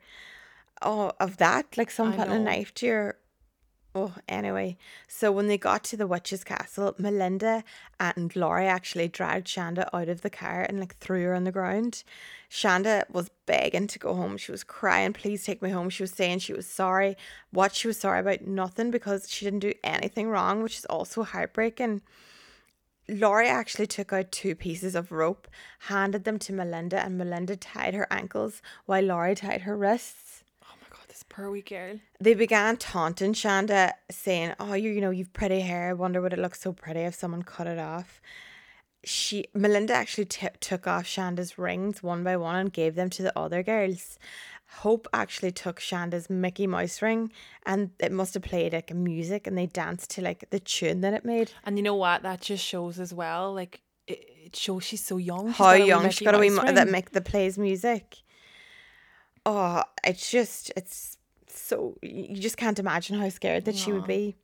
oh 0.82 1.12
of 1.20 1.38
that, 1.38 1.78
like 1.78 1.92
someone 1.92 2.20
I 2.20 2.24
putting 2.24 2.42
a 2.42 2.44
knife 2.44 2.74
to 2.76 2.86
your 2.86 3.18
Oh, 3.96 4.14
anyway. 4.28 4.78
So 5.08 5.32
when 5.32 5.48
they 5.48 5.58
got 5.58 5.84
to 5.86 5.98
the 5.98 6.06
witch's 6.06 6.44
castle, 6.44 6.94
Melinda 7.00 7.64
and 8.00 8.36
Laurie 8.36 8.68
actually 8.68 9.08
dragged 9.08 9.48
Shanda 9.48 9.90
out 9.92 10.10
of 10.10 10.22
the 10.22 10.30
car 10.30 10.62
and 10.62 10.80
like 10.80 10.96
threw 10.98 11.24
her 11.24 11.34
on 11.34 11.44
the 11.44 11.52
ground. 11.52 12.04
Shanda 12.52 13.10
was 13.10 13.32
begging 13.48 13.88
to 13.88 13.98
go 14.00 14.14
home. 14.14 14.38
She 14.38 14.52
was 14.52 14.64
crying, 14.64 15.14
please 15.14 15.44
take 15.44 15.64
me 15.64 15.72
home. 15.72 15.90
She 15.90 16.04
was 16.04 16.12
saying 16.12 16.40
she 16.40 16.54
was 16.54 16.68
sorry. 16.68 17.18
What 17.50 17.74
she 17.74 17.88
was 17.88 18.00
sorry 18.00 18.20
about, 18.20 18.42
nothing 18.42 18.92
because 18.92 19.28
she 19.28 19.46
didn't 19.46 19.60
do 19.60 19.74
anything 19.84 20.30
wrong, 20.30 20.62
which 20.62 20.78
is 20.78 20.86
also 20.86 21.24
heartbreaking. 21.24 22.04
Laurie 23.08 23.48
actually 23.48 23.88
took 23.88 24.14
out 24.14 24.32
two 24.32 24.54
pieces 24.54 24.94
of 24.94 25.12
rope, 25.12 25.48
handed 25.88 26.26
them 26.26 26.38
to 26.38 26.54
Melinda, 26.54 27.04
and 27.04 27.18
Melinda 27.18 27.56
tied 27.56 27.96
her 27.96 28.06
ankles 28.12 28.62
while 28.86 29.04
Laurie 29.04 29.34
tied 29.34 29.62
her 29.62 29.76
wrists. 29.76 30.29
My 31.28 31.36
God, 31.36 31.52
this 31.52 31.64
This 31.64 31.68
poor 31.68 31.84
wee 31.86 31.90
girl. 31.90 32.00
They 32.20 32.34
began 32.34 32.78
taunting 32.78 33.34
Shanda, 33.34 33.94
saying, 34.12 34.54
"Oh, 34.60 34.74
you, 34.74 34.92
you 34.92 35.02
know, 35.02 35.12
you've 35.12 35.34
pretty 35.34 35.62
hair. 35.62 35.90
I 35.90 35.94
wonder 35.94 36.22
would 36.22 36.34
it 36.34 36.40
look 36.40 36.56
so 36.56 36.74
pretty 36.74 37.02
if 37.02 37.16
someone 37.16 37.44
cut 37.44 37.68
it 37.68 37.80
off." 37.80 38.22
She, 39.04 39.46
Melinda, 39.54 39.94
actually 39.94 40.26
t- 40.26 40.48
took 40.60 40.86
off 40.86 41.06
Shanda's 41.06 41.58
rings 41.58 42.04
one 42.04 42.24
by 42.24 42.38
one 42.38 42.56
and 42.56 42.74
gave 42.74 42.96
them 42.96 43.10
to 43.12 43.24
the 43.24 43.40
other 43.40 43.64
girls. 43.64 44.20
Hope 44.68 45.08
actually 45.14 45.52
took 45.52 45.80
Shanda's 45.80 46.30
Mickey 46.30 46.68
Mouse 46.68 47.02
ring, 47.02 47.32
and 47.66 47.92
it 48.00 48.12
must 48.12 48.34
have 48.36 48.44
played 48.44 48.74
like 48.74 48.94
music, 48.94 49.48
and 49.48 49.58
they 49.58 49.68
danced 49.68 50.12
to 50.12 50.22
like 50.22 50.50
the 50.52 50.60
tune 50.60 51.02
that 51.02 51.14
it 51.14 51.26
made. 51.26 51.52
And 51.66 51.78
you 51.78 51.84
know 51.84 51.96
what? 51.96 52.24
That 52.24 52.42
just 52.42 52.66
shows 52.66 53.00
as 53.00 53.14
well, 53.14 53.54
like 53.54 53.82
it, 54.08 54.26
it 54.46 54.56
shows 54.56 54.84
she's 54.84 55.06
so 55.06 55.18
young. 55.18 55.48
She's 55.48 55.58
How 55.58 55.66
got 55.66 55.76
a 55.76 55.84
wee 55.84 55.88
young 55.88 56.10
she 56.10 56.26
got 56.26 56.36
a 56.36 56.40
wee 56.40 56.50
mo- 56.50 56.72
that 56.72 56.90
make 56.90 57.12
the 57.12 57.22
plays 57.22 57.58
music. 57.58 58.18
Oh, 59.46 59.84
it's 60.04 60.30
just 60.30 60.72
it's 60.76 61.18
so 61.48 61.98
you 62.02 62.38
just 62.38 62.58
can't 62.58 62.80
imagine 62.80 63.20
how 63.20 63.30
scared 63.30 63.66
that 63.66 63.76
she 63.76 63.92
would 63.92 64.08
be. 64.08 64.36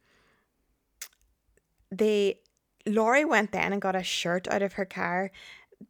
They 1.92 2.40
Laurie 2.86 3.26
went 3.26 3.52
then 3.52 3.74
and 3.74 3.82
got 3.82 3.96
a 3.96 4.04
shirt 4.04 4.48
out 4.48 4.62
of 4.62 4.74
her 4.74 4.86
car 4.86 5.32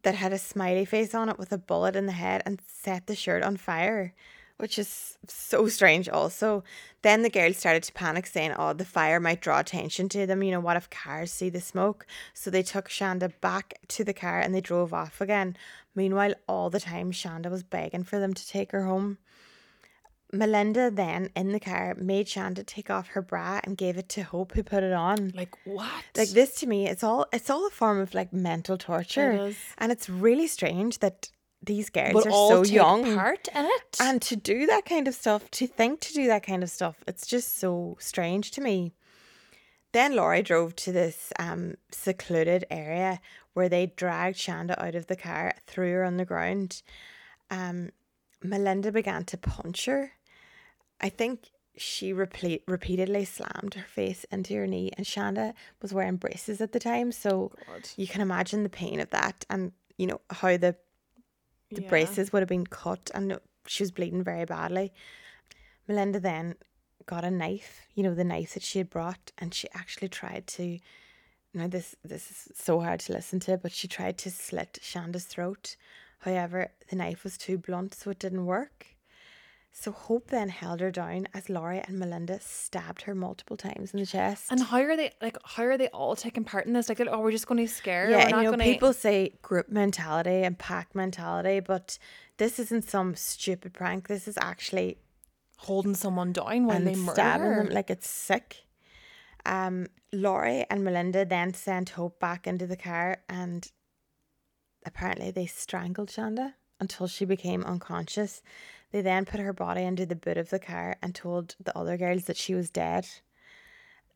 that 0.02 0.14
had 0.14 0.32
a 0.32 0.38
smiley 0.38 0.84
face 0.84 1.14
on 1.14 1.28
it 1.28 1.38
with 1.38 1.52
a 1.52 1.58
bullet 1.58 1.96
in 1.96 2.06
the 2.06 2.12
head 2.12 2.42
and 2.44 2.60
set 2.66 3.06
the 3.06 3.14
shirt 3.14 3.42
on 3.42 3.56
fire, 3.56 4.14
which 4.56 4.78
is 4.78 5.16
so 5.28 5.68
strange 5.68 6.08
also. 6.08 6.64
Then 7.02 7.22
the 7.22 7.30
girls 7.30 7.58
started 7.58 7.82
to 7.84 7.92
panic 7.92 8.26
saying, 8.26 8.52
"Oh, 8.52 8.72
the 8.72 8.84
fire 8.84 9.20
might 9.20 9.40
draw 9.40 9.60
attention 9.60 10.08
to 10.10 10.26
them, 10.26 10.42
you 10.42 10.50
know, 10.50 10.60
what 10.60 10.76
if 10.76 10.90
cars 10.90 11.32
see 11.32 11.50
the 11.50 11.60
smoke?" 11.60 12.06
So 12.34 12.50
they 12.50 12.62
took 12.62 12.88
Shanda 12.88 13.32
back 13.40 13.78
to 13.88 14.04
the 14.04 14.14
car 14.14 14.40
and 14.40 14.54
they 14.54 14.60
drove 14.60 14.92
off 14.92 15.20
again. 15.20 15.56
Meanwhile, 15.96 16.34
all 16.46 16.70
the 16.70 16.78
time 16.78 17.10
Shanda 17.10 17.50
was 17.50 17.64
begging 17.64 18.04
for 18.04 18.20
them 18.20 18.34
to 18.34 18.46
take 18.46 18.70
her 18.72 18.84
home. 18.84 19.18
Melinda 20.32 20.90
then 20.90 21.30
in 21.36 21.52
the 21.52 21.60
car 21.60 21.94
made 21.98 22.26
Shanda 22.26 22.64
take 22.66 22.90
off 22.90 23.08
her 23.08 23.22
bra 23.22 23.60
and 23.64 23.76
gave 23.78 23.96
it 23.96 24.08
to 24.10 24.22
Hope 24.22 24.52
who 24.52 24.62
put 24.62 24.82
it 24.82 24.92
on. 24.92 25.32
Like 25.34 25.54
what? 25.64 26.04
Like 26.16 26.30
this 26.30 26.56
to 26.60 26.66
me, 26.66 26.86
it's 26.88 27.02
all 27.02 27.26
it's 27.32 27.48
all 27.48 27.66
a 27.66 27.70
form 27.70 27.98
of 27.98 28.12
like 28.14 28.32
mental 28.32 28.76
torture. 28.76 29.30
It 29.32 29.40
is. 29.40 29.56
And 29.78 29.90
it's 29.90 30.08
really 30.08 30.46
strange 30.46 30.98
that 30.98 31.30
these 31.62 31.90
girls 31.90 32.12
But 32.12 32.26
are 32.26 32.30
all 32.30 32.64
so 32.64 32.64
young. 32.64 33.14
part 33.14 33.48
in 33.54 33.64
it. 33.64 33.96
And 34.00 34.20
to 34.22 34.36
do 34.36 34.66
that 34.66 34.84
kind 34.84 35.08
of 35.08 35.14
stuff, 35.14 35.50
to 35.52 35.66
think 35.66 36.00
to 36.00 36.12
do 36.12 36.26
that 36.26 36.42
kind 36.44 36.62
of 36.62 36.70
stuff, 36.70 37.02
it's 37.08 37.26
just 37.26 37.58
so 37.58 37.96
strange 37.98 38.50
to 38.52 38.60
me. 38.60 38.92
Then 39.92 40.14
Laurie 40.14 40.42
drove 40.42 40.76
to 40.76 40.92
this 40.92 41.32
um, 41.38 41.76
secluded 41.90 42.66
area 42.70 43.20
where 43.56 43.70
they 43.70 43.86
dragged 43.86 44.36
Shanda 44.36 44.78
out 44.78 44.94
of 44.94 45.06
the 45.06 45.16
car, 45.16 45.54
threw 45.66 45.90
her 45.92 46.04
on 46.04 46.18
the 46.18 46.26
ground. 46.26 46.82
Um, 47.50 47.88
Melinda 48.42 48.92
began 48.92 49.24
to 49.24 49.38
punch 49.38 49.86
her. 49.86 50.12
I 51.00 51.08
think 51.08 51.48
she 51.74 52.12
repeat, 52.12 52.64
repeatedly 52.66 53.24
slammed 53.24 53.72
her 53.74 53.86
face 53.88 54.24
into 54.30 54.54
her 54.56 54.66
knee, 54.66 54.90
and 54.98 55.06
Shanda 55.06 55.54
was 55.80 55.94
wearing 55.94 56.16
braces 56.16 56.60
at 56.60 56.72
the 56.72 56.78
time, 56.78 57.12
so 57.12 57.50
you 57.96 58.06
can 58.06 58.20
imagine 58.20 58.62
the 58.62 58.68
pain 58.68 59.00
of 59.00 59.08
that, 59.10 59.46
and 59.48 59.72
you 59.96 60.06
know 60.06 60.20
how 60.28 60.58
the 60.58 60.76
the 61.70 61.80
Yeah. 61.80 61.88
braces 61.88 62.32
would 62.32 62.40
have 62.40 62.48
been 62.48 62.66
cut, 62.66 63.10
and 63.14 63.38
she 63.66 63.82
was 63.82 63.90
bleeding 63.90 64.22
very 64.22 64.44
badly. 64.44 64.92
Melinda 65.88 66.20
then 66.20 66.56
got 67.06 67.24
a 67.24 67.30
knife, 67.30 67.86
you 67.94 68.02
know, 68.02 68.14
the 68.14 68.22
knife 68.22 68.52
that 68.52 68.62
she 68.62 68.78
had 68.78 68.90
brought, 68.90 69.32
and 69.38 69.54
she 69.54 69.66
actually 69.72 70.08
tried 70.08 70.46
to. 70.48 70.78
Now 71.56 71.68
this 71.68 71.96
this 72.04 72.30
is 72.30 72.48
so 72.54 72.80
hard 72.80 73.00
to 73.00 73.14
listen 73.14 73.40
to, 73.40 73.56
but 73.56 73.72
she 73.72 73.88
tried 73.88 74.18
to 74.18 74.30
slit 74.30 74.78
Shanda's 74.82 75.24
throat. 75.24 75.76
However, 76.18 76.72
the 76.90 76.96
knife 76.96 77.24
was 77.24 77.38
too 77.38 77.56
blunt, 77.56 77.94
so 77.94 78.10
it 78.10 78.18
didn't 78.18 78.44
work. 78.44 78.86
So 79.72 79.92
Hope 79.92 80.28
then 80.28 80.48
held 80.48 80.80
her 80.80 80.90
down 80.90 81.28
as 81.34 81.50
Laurie 81.50 81.82
and 81.86 81.98
Melinda 81.98 82.40
stabbed 82.40 83.02
her 83.02 83.14
multiple 83.14 83.58
times 83.58 83.92
in 83.92 84.00
the 84.00 84.06
chest. 84.06 84.50
And 84.50 84.62
how 84.62 84.80
are 84.80 84.96
they 84.96 85.12
like? 85.20 85.36
How 85.44 85.64
are 85.64 85.78
they 85.78 85.88
all 85.88 86.14
taking 86.14 86.44
part 86.44 86.66
in 86.66 86.74
this? 86.74 86.88
Like, 86.88 87.00
oh, 87.00 87.20
we're 87.20 87.30
just 87.30 87.46
going 87.46 87.66
to 87.66 87.72
scare. 87.72 88.10
yeah, 88.10 88.20
and 88.20 88.30
not 88.30 88.38
you 88.38 88.44
know, 88.44 88.50
gonna... 88.52 88.64
people 88.64 88.92
say 88.92 89.32
group 89.42 89.68
mentality 89.68 90.42
and 90.42 90.58
pack 90.58 90.94
mentality, 90.94 91.60
but 91.60 91.98
this 92.38 92.58
isn't 92.58 92.88
some 92.88 93.14
stupid 93.14 93.72
prank. 93.72 94.08
This 94.08 94.28
is 94.28 94.38
actually 94.40 94.98
holding 95.58 95.94
someone 95.94 96.32
down 96.32 96.66
while 96.66 96.80
they 96.80 96.94
murder 96.94 97.12
stabbing 97.12 97.56
them 97.56 97.68
like 97.68 97.90
it's 97.90 98.08
sick. 98.08 98.65
Um, 99.46 99.86
Laurie 100.12 100.66
and 100.68 100.84
Melinda 100.84 101.24
then 101.24 101.54
sent 101.54 101.90
Hope 101.90 102.18
back 102.18 102.46
into 102.46 102.66
the 102.66 102.76
car, 102.76 103.18
and 103.28 103.70
apparently 104.84 105.30
they 105.30 105.46
strangled 105.46 106.08
Shanda 106.10 106.54
until 106.80 107.06
she 107.06 107.24
became 107.24 107.64
unconscious. 107.64 108.42
They 108.90 109.00
then 109.02 109.24
put 109.24 109.40
her 109.40 109.52
body 109.52 109.82
into 109.82 110.04
the 110.04 110.16
boot 110.16 110.36
of 110.36 110.50
the 110.50 110.58
car 110.58 110.96
and 111.02 111.14
told 111.14 111.54
the 111.62 111.76
other 111.76 111.96
girls 111.96 112.24
that 112.24 112.36
she 112.36 112.54
was 112.54 112.70
dead. 112.70 113.06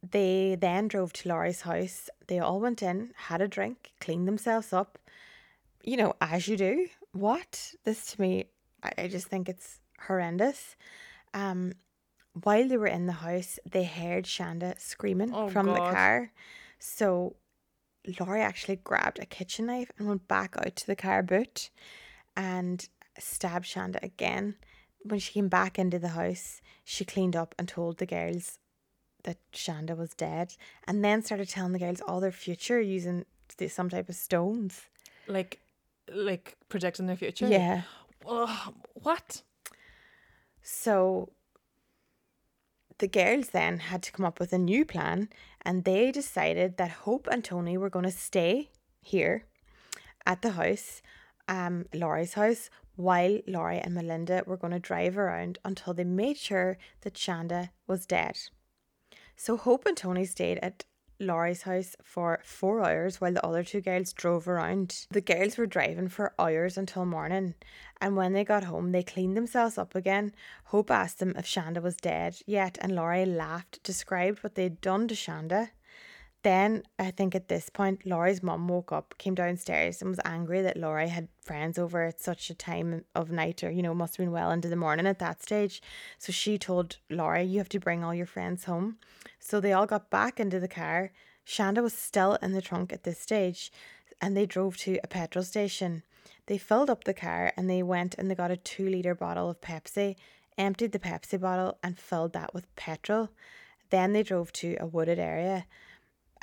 They 0.03 0.57
then 0.59 0.89
drove 0.89 1.13
to 1.15 1.29
Laurie's 1.29 1.63
house. 1.63 2.09
They 2.27 2.39
all 2.39 2.61
went 2.61 2.83
in, 2.83 3.13
had 3.17 3.41
a 3.41 3.49
drink, 3.49 3.93
cleaned 4.01 4.27
themselves 4.27 4.73
up. 4.73 4.99
You 5.83 5.97
know, 5.97 6.15
as 6.21 6.49
you 6.49 6.57
do. 6.57 6.89
What? 7.13 7.75
This 7.85 8.13
to 8.13 8.21
me, 8.21 8.47
I, 8.83 8.93
I 8.99 9.09
just 9.09 9.29
think 9.29 9.49
it's 9.49 9.81
horrendous. 10.07 10.77
Um, 11.35 11.73
while 12.33 12.69
they 12.69 12.77
were 12.77 12.87
in 12.87 13.07
the 13.07 13.13
house, 13.15 13.59
they 13.71 13.85
heard 13.85 14.25
Shanda 14.25 14.81
screaming 14.81 15.33
Oh, 15.35 15.49
from 15.49 15.67
the 15.67 15.75
God. 15.75 15.93
car. 15.95 16.33
So 16.79 17.37
Laurie 18.19 18.41
actually 18.43 18.77
grabbed 18.77 19.19
a 19.19 19.27
kitchen 19.27 19.67
knife 19.67 19.91
and 19.99 20.09
went 20.09 20.29
back 20.29 20.55
out 20.59 20.77
to 20.77 20.87
the 20.87 20.97
car 20.97 21.23
boot 21.23 21.71
and 22.37 22.89
stabbed 23.19 23.67
Shanda 23.67 24.03
again. 24.03 24.55
When 25.03 25.19
she 25.19 25.33
came 25.33 25.49
back 25.49 25.79
into 25.79 25.99
the 25.99 26.09
house, 26.09 26.61
she 26.85 27.05
cleaned 27.05 27.35
up 27.37 27.55
and 27.59 27.67
told 27.69 27.99
the 27.99 28.07
girls 28.07 28.59
that 29.25 29.39
Shanda 29.53 29.97
was 29.97 30.15
dead 30.15 30.55
and 30.87 31.05
then 31.05 31.23
started 31.23 31.49
telling 31.49 31.73
the 31.73 31.79
girls 31.79 32.01
all 32.01 32.21
their 32.21 32.33
future 32.33 32.81
using 32.81 33.25
some 33.69 33.91
type 33.91 34.09
of 34.09 34.15
stones. 34.15 34.83
like, 35.27 35.61
like 36.13 36.57
predicting 36.69 37.07
their 37.07 37.17
future. 37.17 37.47
Yeah. 37.49 37.83
Ugh, 38.27 38.75
what? 38.95 39.43
So 40.63 41.31
the 43.01 43.09
girls 43.09 43.51
then 43.51 43.79
had 43.79 44.03
to 44.05 44.13
come 44.13 44.25
up 44.25 44.39
with 44.39 44.53
a 44.53 44.59
new 44.59 44.85
plan 44.85 45.29
and 45.63 45.85
they 45.85 46.13
decided 46.13 46.77
that 46.77 46.91
Hope 46.91 47.27
and 47.31 47.43
Toni 47.43 47.77
were 47.77 47.91
going 47.91 48.05
to 48.05 48.11
stay 48.11 48.71
here 49.01 49.45
at 50.25 50.43
the 50.43 50.53
house, 50.53 51.03
um, 51.49 51.87
Laurie's 51.93 52.35
house, 52.35 52.71
while 52.97 53.41
Laurie 53.47 53.81
and 53.81 53.95
Melinda 53.95 54.45
were 54.47 54.59
going 54.59 54.73
to 54.73 54.79
drive 54.79 55.17
around 55.17 55.59
until 55.65 55.95
they 55.95 56.05
made 56.05 56.37
sure 56.37 56.77
that 57.01 57.15
Shanda 57.15 57.71
was 57.87 58.07
dead. 58.07 58.39
So 59.35 59.57
Hope 59.57 59.87
and 59.87 59.97
Toni 59.97 60.27
stayed 60.27 60.59
at 60.59 60.85
Laurie's 61.21 61.63
house 61.63 61.95
for 62.03 62.41
four 62.43 62.83
hours 62.83 63.21
while 63.21 63.33
the 63.33 63.45
other 63.45 63.63
two 63.63 63.81
girls 63.81 64.13
drove 64.13 64.49
around. 64.49 65.07
The 65.11 65.21
girls 65.21 65.57
were 65.57 65.67
driving 65.67 66.09
for 66.09 66.33
hours 66.39 66.79
until 66.79 67.05
morning, 67.05 67.55
and 68.01 68.17
when 68.17 68.33
they 68.33 68.45
got 68.45 68.65
home, 68.65 68.93
they 68.93 69.03
cleaned 69.03 69.37
themselves 69.37 69.77
up 69.79 69.95
again. 69.95 70.33
Hope 70.67 70.91
asked 70.91 71.19
them 71.19 71.35
if 71.37 71.45
Shanda 71.45 71.83
was 71.83 71.97
dead 71.97 72.39
yet, 72.47 72.79
and 72.81 72.95
Laurie 72.95 73.27
laughed, 73.27 73.83
described 73.83 74.43
what 74.43 74.55
they'd 74.55 74.81
done 74.81 75.07
to 75.09 75.15
Shanda. 75.15 75.71
Then, 76.43 76.85
I 76.99 77.11
think 77.11 77.35
at 77.35 77.49
this 77.49 77.69
point, 77.69 78.07
Laurie's 78.07 78.43
mum 78.43 78.67
woke 78.67 78.93
up, 78.93 79.15
came 79.19 79.35
downstairs, 79.35 80.01
and 80.01 80.09
was 80.09 80.21
angry 80.25 80.63
that 80.63 80.79
Laurie 80.79 81.09
had 81.09 81.29
friends 81.43 81.79
over 81.79 82.05
at 82.05 82.21
such 82.21 82.49
a 82.49 82.55
time 82.55 83.05
of 83.15 83.31
night, 83.31 83.63
or, 83.63 83.71
you 83.71 83.83
know, 83.83 83.93
must 83.93 84.17
have 84.17 84.25
been 84.25 84.33
well 84.33 84.51
into 84.51 84.69
the 84.69 84.77
morning 84.77 85.07
at 85.07 85.19
that 85.19 85.43
stage. 85.43 85.83
So 86.19 86.33
she 86.33 86.57
told 86.57 86.97
Laurie, 87.11 87.45
You 87.45 87.59
have 87.59 87.69
to 87.71 87.79
bring 87.79 88.03
all 88.03 88.15
your 88.15 88.25
friends 88.25 88.65
home. 88.65 88.97
So 89.39 89.61
they 89.61 89.75
all 89.75 89.87
got 89.87 90.09
back 90.09 90.41
into 90.41 90.59
the 90.59 90.69
car. 90.69 91.13
Shanda 91.47 91.83
was 91.83 91.93
still 91.93 92.39
in 92.41 92.53
the 92.53 92.63
trunk 92.63 92.91
at 92.91 93.05
this 93.05 93.19
stage, 93.19 93.71
and 94.21 94.35
they 94.35 94.47
drove 94.47 94.79
to 94.79 94.99
a 95.05 95.09
petrol 95.09 95.45
station. 95.45 96.05
They 96.47 96.57
filled 96.59 96.91
up 96.91 97.05
the 97.05 97.15
car 97.15 97.53
and 97.57 97.71
they 97.71 97.83
went 97.83 98.17
and 98.17 98.31
they 98.31 98.35
got 98.35 98.51
a 98.51 98.57
two 98.57 98.89
litre 98.89 99.15
bottle 99.15 99.49
of 99.49 99.61
Pepsi, 99.61 100.17
emptied 100.59 100.93
the 100.93 100.99
Pepsi 100.99 101.41
bottle, 101.41 101.79
and 101.83 101.99
filled 101.99 102.33
that 102.33 102.53
with 102.53 102.75
petrol. 102.77 103.29
Then 103.91 104.13
they 104.13 104.23
drove 104.23 104.53
to 104.55 104.77
a 104.81 104.87
wooded 104.87 105.19
area 105.19 105.67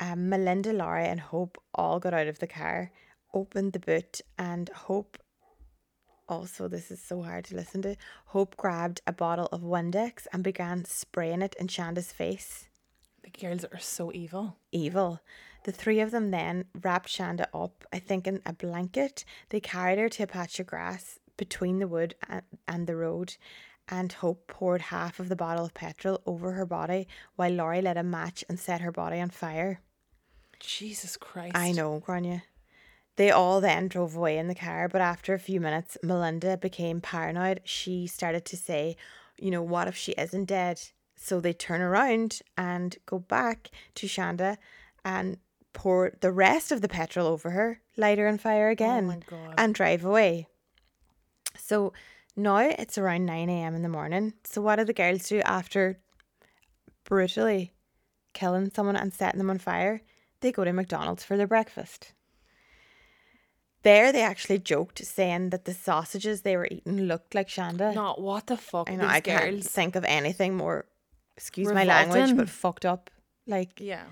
um, 0.00 0.28
Melinda, 0.28 0.72
Laurie, 0.72 1.06
and 1.06 1.20
Hope 1.20 1.58
all 1.74 1.98
got 1.98 2.14
out 2.14 2.28
of 2.28 2.38
the 2.38 2.46
car, 2.46 2.90
opened 3.34 3.72
the 3.72 3.78
boot, 3.78 4.20
and 4.38 4.68
Hope. 4.70 5.18
Also, 6.28 6.68
this 6.68 6.90
is 6.90 7.02
so 7.02 7.22
hard 7.22 7.44
to 7.46 7.56
listen 7.56 7.82
to. 7.82 7.96
Hope 8.26 8.56
grabbed 8.56 9.00
a 9.06 9.12
bottle 9.12 9.48
of 9.50 9.62
Windex 9.62 10.26
and 10.32 10.44
began 10.44 10.84
spraying 10.84 11.42
it 11.42 11.56
in 11.58 11.68
Shanda's 11.68 12.12
face. 12.12 12.68
The 13.22 13.30
girls 13.30 13.64
are 13.64 13.78
so 13.78 14.12
evil. 14.12 14.56
Evil. 14.70 15.20
The 15.64 15.72
three 15.72 16.00
of 16.00 16.10
them 16.10 16.30
then 16.30 16.66
wrapped 16.82 17.08
Shanda 17.08 17.46
up, 17.52 17.84
I 17.92 17.98
think, 17.98 18.26
in 18.26 18.40
a 18.46 18.52
blanket. 18.52 19.24
They 19.48 19.60
carried 19.60 19.98
her 19.98 20.08
to 20.10 20.22
a 20.22 20.26
patch 20.26 20.60
of 20.60 20.66
grass 20.66 21.18
between 21.36 21.78
the 21.78 21.88
wood 21.88 22.14
and, 22.28 22.42
and 22.66 22.86
the 22.86 22.96
road, 22.96 23.36
and 23.88 24.12
Hope 24.12 24.46
poured 24.48 24.82
half 24.82 25.18
of 25.18 25.28
the 25.28 25.36
bottle 25.36 25.64
of 25.64 25.74
petrol 25.74 26.20
over 26.26 26.52
her 26.52 26.66
body 26.66 27.08
while 27.36 27.52
Laurie 27.52 27.82
lit 27.82 27.96
a 27.96 28.02
match 28.02 28.44
and 28.48 28.58
set 28.58 28.82
her 28.82 28.92
body 28.92 29.20
on 29.20 29.30
fire. 29.30 29.80
Jesus 30.60 31.16
Christ. 31.16 31.56
I 31.56 31.72
know, 31.72 32.00
Grania. 32.00 32.42
They 33.16 33.30
all 33.30 33.60
then 33.60 33.88
drove 33.88 34.14
away 34.14 34.38
in 34.38 34.46
the 34.48 34.54
car, 34.54 34.88
but 34.88 35.00
after 35.00 35.34
a 35.34 35.38
few 35.40 35.60
minutes, 35.60 35.98
Melinda 36.02 36.56
became 36.56 37.00
paranoid. 37.00 37.60
She 37.64 38.06
started 38.06 38.44
to 38.46 38.56
say, 38.56 38.96
you 39.38 39.50
know, 39.50 39.62
what 39.62 39.88
if 39.88 39.96
she 39.96 40.12
isn't 40.12 40.44
dead? 40.44 40.80
So 41.16 41.40
they 41.40 41.52
turn 41.52 41.80
around 41.80 42.40
and 42.56 42.96
go 43.06 43.18
back 43.18 43.70
to 43.96 44.06
Shanda 44.06 44.56
and 45.04 45.38
pour 45.72 46.12
the 46.20 46.30
rest 46.30 46.70
of 46.70 46.80
the 46.80 46.88
petrol 46.88 47.26
over 47.26 47.50
her, 47.50 47.80
light 47.96 48.18
her 48.18 48.28
on 48.28 48.38
fire 48.38 48.68
oh 48.68 48.72
again, 48.72 49.04
Oh 49.04 49.08
my 49.08 49.18
God. 49.26 49.54
and 49.58 49.74
drive 49.74 50.04
away. 50.04 50.46
So 51.56 51.92
now 52.36 52.58
it's 52.58 52.98
around 52.98 53.26
9 53.26 53.48
a.m. 53.48 53.74
in 53.74 53.82
the 53.82 53.88
morning. 53.88 54.34
So 54.44 54.60
what 54.62 54.76
do 54.76 54.84
the 54.84 54.92
girls 54.92 55.28
do 55.28 55.40
after 55.40 55.98
brutally 57.04 57.72
killing 58.32 58.70
someone 58.72 58.96
and 58.96 59.12
setting 59.12 59.38
them 59.38 59.50
on 59.50 59.58
fire? 59.58 60.02
They 60.40 60.52
go 60.52 60.64
to 60.64 60.72
McDonald's 60.72 61.24
for 61.24 61.36
their 61.36 61.46
breakfast. 61.46 62.12
There, 63.82 64.12
they 64.12 64.22
actually 64.22 64.58
joked, 64.58 65.04
saying 65.04 65.50
that 65.50 65.64
the 65.64 65.72
sausages 65.74 66.42
they 66.42 66.56
were 66.56 66.66
eating 66.70 67.02
looked 67.02 67.34
like 67.34 67.48
Shanda. 67.48 67.94
Not 67.94 68.20
what 68.20 68.46
the 68.48 68.56
fuck. 68.56 68.90
I 68.90 68.96
know, 68.96 69.02
these 69.06 69.10
I 69.16 69.20
can't 69.20 69.50
girls. 69.54 69.66
think 69.68 69.94
of 69.96 70.04
anything 70.04 70.56
more, 70.56 70.86
excuse 71.36 71.72
my 71.72 71.84
language, 71.84 72.36
but 72.36 72.48
fucked 72.48 72.84
up. 72.84 73.10
Like, 73.46 73.80
Yeah. 73.80 74.04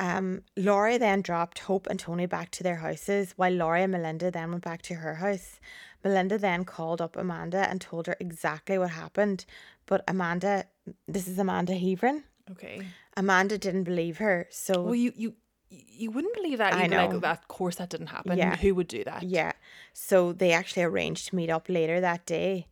um, 0.00 0.42
Laurie 0.56 0.98
then 0.98 1.20
dropped 1.20 1.60
Hope 1.60 1.86
and 1.88 2.00
Toni 2.00 2.26
back 2.26 2.50
to 2.52 2.62
their 2.62 2.76
houses, 2.76 3.34
while 3.36 3.52
Laurie 3.52 3.82
and 3.82 3.92
Melinda 3.92 4.30
then 4.30 4.50
went 4.50 4.64
back 4.64 4.80
to 4.82 4.94
her 4.94 5.16
house. 5.16 5.60
Melinda 6.02 6.38
then 6.38 6.64
called 6.64 7.00
up 7.02 7.16
Amanda 7.16 7.68
and 7.68 7.80
told 7.80 8.06
her 8.06 8.16
exactly 8.18 8.78
what 8.78 8.90
happened. 8.90 9.44
But 9.84 10.04
Amanda, 10.08 10.64
this 11.06 11.28
is 11.28 11.38
Amanda 11.38 11.74
Heavrin, 11.74 12.22
Okay. 12.50 12.80
Amanda 13.16 13.58
didn't 13.58 13.84
believe 13.84 14.18
her. 14.18 14.46
So, 14.50 14.82
Well, 14.82 14.94
you 14.94 15.12
you 15.16 15.34
you 15.70 16.10
wouldn't 16.10 16.34
believe 16.34 16.58
that. 16.58 16.74
I 16.74 16.82
like, 16.82 16.90
know. 16.90 17.10
"Oh, 17.12 17.18
that 17.18 17.38
of 17.38 17.48
course 17.48 17.76
that 17.76 17.90
didn't 17.90 18.08
happen. 18.08 18.38
Yeah. 18.38 18.56
Who 18.56 18.74
would 18.74 18.88
do 18.88 19.04
that? 19.04 19.22
yeah. 19.22 19.52
So 19.92 20.32
they 20.32 20.52
actually 20.52 20.84
arranged 20.84 21.28
to 21.28 21.36
meet 21.36 21.50
up 21.50 21.68
later 21.68 22.00
that 22.00 22.26
day. 22.26 22.68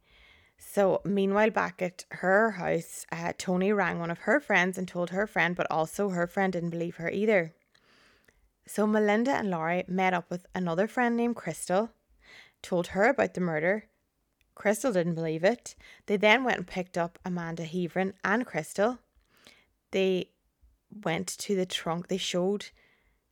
So, 0.57 1.02
meanwhile, 1.04 1.50
back 1.50 1.83
at 1.83 2.04
her 2.11 2.52
house, 2.52 3.07
uh, 3.12 3.33
Toni 3.37 3.72
rang 3.72 3.98
one 3.98 4.11
of 4.11 4.20
her 4.20 4.40
friends 4.40 4.78
and 4.78 4.88
told 4.88 5.11
her 5.11 5.26
friend, 5.26 5.54
but 5.54 5.66
also 5.70 6.11
her 6.11 6.26
friend 6.26 6.52
didn't 6.52 6.70
believe 6.70 6.96
her 6.96 7.11
either. 7.11 7.52
So, 8.66 8.87
Melinda 8.87 9.33
and 9.33 9.50
Laurie 9.50 9.85
met 9.88 10.14
up 10.14 10.30
with 10.30 10.46
another 10.54 10.87
friend 10.87 11.16
named 11.16 11.37
Crystal, 11.37 11.90
told 12.62 12.88
her 12.88 13.11
about 13.11 13.35
the 13.35 13.40
murder. 13.40 13.87
Crystal 14.54 14.92
didn't 14.92 15.16
believe 15.16 15.44
it. 15.44 15.74
They 16.07 16.16
then 16.16 16.44
went 16.44 16.59
and 16.59 16.66
picked 16.66 16.96
up 16.96 17.18
Amanda 17.24 17.64
Heavrin 17.64 18.14
and 18.24 18.46
Crystal. 18.46 18.98
They 19.90 20.30
went 21.02 21.26
to 21.28 21.57
the 21.57 21.66
trunk, 21.66 22.09
they 22.09 22.16
showed 22.16 22.66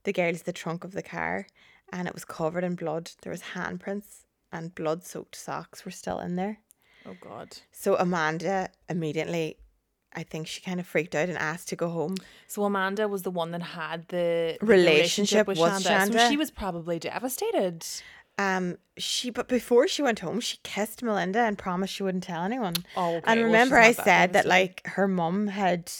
the 0.04 0.12
girls 0.12 0.42
the 0.42 0.52
trunk 0.52 0.84
of 0.84 0.92
the 0.92 1.02
car, 1.02 1.46
and 1.92 2.08
it 2.08 2.14
was 2.14 2.24
covered 2.24 2.64
in 2.64 2.74
blood. 2.74 3.10
There 3.22 3.30
was 3.30 3.42
handprints 3.54 4.24
and 4.52 4.74
blood 4.74 5.04
soaked 5.04 5.34
socks 5.34 5.84
were 5.84 5.90
still 5.90 6.18
in 6.18 6.36
there. 6.36 6.58
Oh 7.06 7.16
God. 7.20 7.56
So 7.72 7.96
Amanda 7.96 8.68
immediately, 8.88 9.56
I 10.14 10.22
think 10.22 10.46
she 10.46 10.60
kind 10.60 10.78
of 10.78 10.86
freaked 10.86 11.14
out 11.14 11.28
and 11.28 11.38
asked 11.38 11.68
to 11.68 11.76
go 11.76 11.88
home. 11.88 12.16
So 12.46 12.64
Amanda 12.64 13.08
was 13.08 13.22
the 13.22 13.30
one 13.30 13.50
that 13.52 13.62
had 13.62 14.06
the, 14.08 14.58
the 14.60 14.66
Relationship 14.66 15.46
with 15.46 15.58
was 15.58 15.84
Shanda. 15.84 16.12
So 16.12 16.30
she 16.30 16.36
was 16.36 16.50
probably 16.50 16.98
devastated. 16.98 17.84
Um, 18.38 18.78
she 18.96 19.30
but 19.30 19.48
before 19.48 19.88
she 19.88 20.02
went 20.02 20.20
home, 20.20 20.40
she 20.40 20.58
kissed 20.62 21.02
Melinda 21.02 21.40
and 21.40 21.58
promised 21.58 21.94
she 21.94 22.02
wouldn't 22.02 22.24
tell 22.24 22.42
anyone. 22.42 22.74
Oh, 22.96 23.16
okay. 23.16 23.24
And 23.26 23.42
remember, 23.44 23.82
she's 23.82 23.98
I 23.98 24.04
said 24.04 24.32
that 24.34 24.46
like 24.46 24.82
her 24.86 25.08
mum 25.08 25.48
had, 25.48 25.90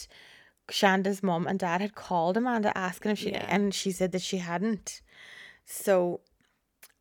Shanda's 0.69 1.21
mom 1.21 1.45
and 1.47 1.59
dad 1.59 1.81
had 1.81 1.95
called 1.95 2.37
Amanda 2.37 2.75
asking 2.77 3.11
if 3.11 3.19
she, 3.19 3.31
Yeah. 3.31 3.45
and 3.49 3.73
she 3.73 3.91
said 3.91 4.11
that 4.13 4.21
she 4.21 4.37
hadn't. 4.37 5.01
So, 5.65 6.21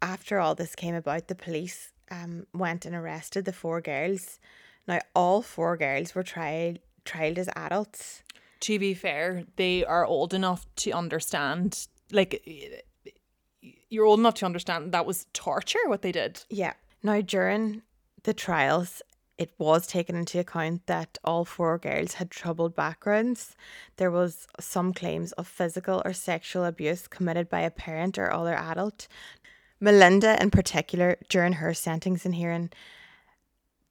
after 0.00 0.38
all 0.40 0.54
this 0.54 0.74
came 0.74 0.94
about, 0.94 1.28
the 1.28 1.34
police 1.34 1.92
um 2.10 2.46
went 2.52 2.84
and 2.84 2.94
arrested 2.94 3.44
the 3.44 3.52
four 3.52 3.80
girls. 3.80 4.38
Now, 4.88 4.98
all 5.14 5.42
four 5.42 5.76
girls 5.76 6.14
were 6.14 6.24
tried 6.24 6.80
trialed 7.04 7.38
as 7.38 7.48
adults. 7.56 8.22
to 8.60 8.78
be 8.78 8.94
fair, 8.94 9.44
they 9.56 9.84
are 9.84 10.04
old 10.06 10.32
enough 10.34 10.66
to 10.76 10.90
understand. 10.92 11.86
Like, 12.12 12.42
you're 13.88 14.04
old 14.04 14.20
enough 14.20 14.34
to 14.34 14.46
understand 14.46 14.92
that 14.92 15.06
was 15.06 15.26
torture 15.32 15.78
what 15.86 16.02
they 16.02 16.12
did. 16.12 16.42
Yeah. 16.48 16.74
Now, 17.02 17.20
during 17.20 17.82
the 18.22 18.34
trials, 18.34 19.02
it 19.38 19.52
was 19.58 19.86
taken 19.86 20.14
into 20.14 20.38
account 20.38 20.86
that 20.86 21.18
all 21.24 21.44
four 21.44 21.78
girls 21.78 22.14
had 22.14 22.30
troubled 22.30 22.74
backgrounds. 22.74 23.56
There 23.96 24.10
was 24.10 24.46
some 24.60 24.92
claims 24.92 25.32
of 25.32 25.48
physical 25.48 26.02
or 26.04 26.12
sexual 26.12 26.64
abuse 26.64 27.08
committed 27.08 27.48
by 27.48 27.60
a 27.60 27.70
parent 27.70 28.18
or 28.18 28.32
other 28.32 28.54
adult. 28.54 29.08
Melinda, 29.80 30.40
in 30.40 30.50
particular, 30.50 31.16
during 31.28 31.54
her 31.54 31.74
sentencing 31.74 32.34
hearing, 32.34 32.70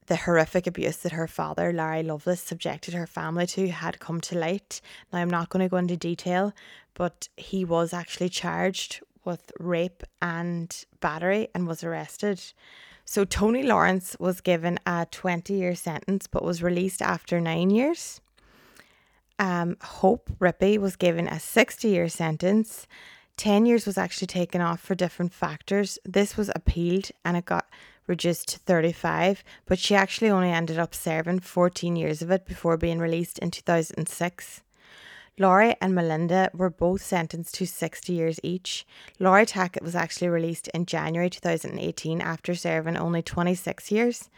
the 0.07 0.15
horrific 0.15 0.67
abuse 0.67 0.97
that 0.97 1.11
her 1.11 1.27
father, 1.27 1.73
Larry 1.73 2.03
Loveless, 2.03 2.41
subjected 2.41 2.93
her 2.93 3.07
family 3.07 3.45
to 3.47 3.69
had 3.69 3.99
come 3.99 4.21
to 4.21 4.37
light. 4.37 4.81
Now, 5.11 5.19
I'm 5.19 5.29
not 5.29 5.49
going 5.49 5.63
to 5.63 5.69
go 5.69 5.77
into 5.77 5.97
detail, 5.97 6.53
but 6.93 7.29
he 7.35 7.65
was 7.65 7.93
actually 7.93 8.29
charged 8.29 9.01
with 9.23 9.51
rape 9.59 10.03
and 10.21 10.85
battery 10.99 11.49
and 11.53 11.67
was 11.67 11.83
arrested. 11.83 12.41
So, 13.13 13.25
Toni 13.25 13.61
Lawrence 13.61 14.15
was 14.21 14.39
given 14.39 14.79
a 14.85 15.05
20 15.11 15.53
year 15.53 15.75
sentence 15.75 16.27
but 16.27 16.45
was 16.45 16.63
released 16.63 17.01
after 17.01 17.41
nine 17.41 17.69
years. 17.69 18.21
Um, 19.37 19.75
Hope 19.81 20.31
Rippey 20.39 20.77
was 20.77 20.95
given 20.95 21.27
a 21.27 21.37
60 21.37 21.89
year 21.89 22.07
sentence. 22.07 22.87
10 23.35 23.65
years 23.65 23.85
was 23.85 23.97
actually 23.97 24.27
taken 24.27 24.61
off 24.61 24.79
for 24.79 24.95
different 24.95 25.33
factors. 25.33 25.99
This 26.05 26.37
was 26.37 26.51
appealed 26.55 27.11
and 27.25 27.35
it 27.35 27.43
got 27.43 27.67
reduced 28.07 28.47
to 28.47 28.59
35, 28.59 29.43
but 29.65 29.77
she 29.77 29.93
actually 29.93 30.29
only 30.29 30.49
ended 30.49 30.79
up 30.79 30.95
serving 30.95 31.41
14 31.41 31.97
years 31.97 32.21
of 32.21 32.31
it 32.31 32.45
before 32.45 32.77
being 32.77 32.99
released 32.99 33.39
in 33.39 33.51
2006. 33.51 34.61
Laurie 35.41 35.75
and 35.81 35.95
Melinda 35.95 36.51
were 36.53 36.69
both 36.69 37.01
sentenced 37.01 37.55
to 37.55 37.65
60 37.65 38.13
years 38.13 38.39
each. 38.43 38.85
Laurie 39.17 39.47
Tackett 39.47 39.81
was 39.81 39.95
actually 39.95 40.27
released 40.27 40.67
in 40.67 40.85
January 40.85 41.31
2018 41.31 42.21
after 42.21 42.53
serving 42.53 42.95
only 42.95 43.23
26 43.23 43.91
years, 43.91 44.29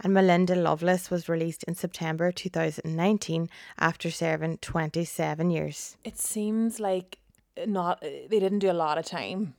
and 0.00 0.14
Melinda 0.14 0.54
Loveless 0.54 1.10
was 1.10 1.28
released 1.28 1.62
in 1.64 1.74
September 1.74 2.32
2019 2.32 3.50
after 3.78 4.10
serving 4.10 4.56
27 4.56 5.50
years. 5.50 5.98
It 6.04 6.16
seems 6.16 6.80
like 6.80 7.18
not 7.66 8.00
they 8.00 8.40
didn't 8.40 8.60
do 8.60 8.70
a 8.70 8.80
lot 8.86 8.96
of 8.96 9.04
time. 9.04 9.56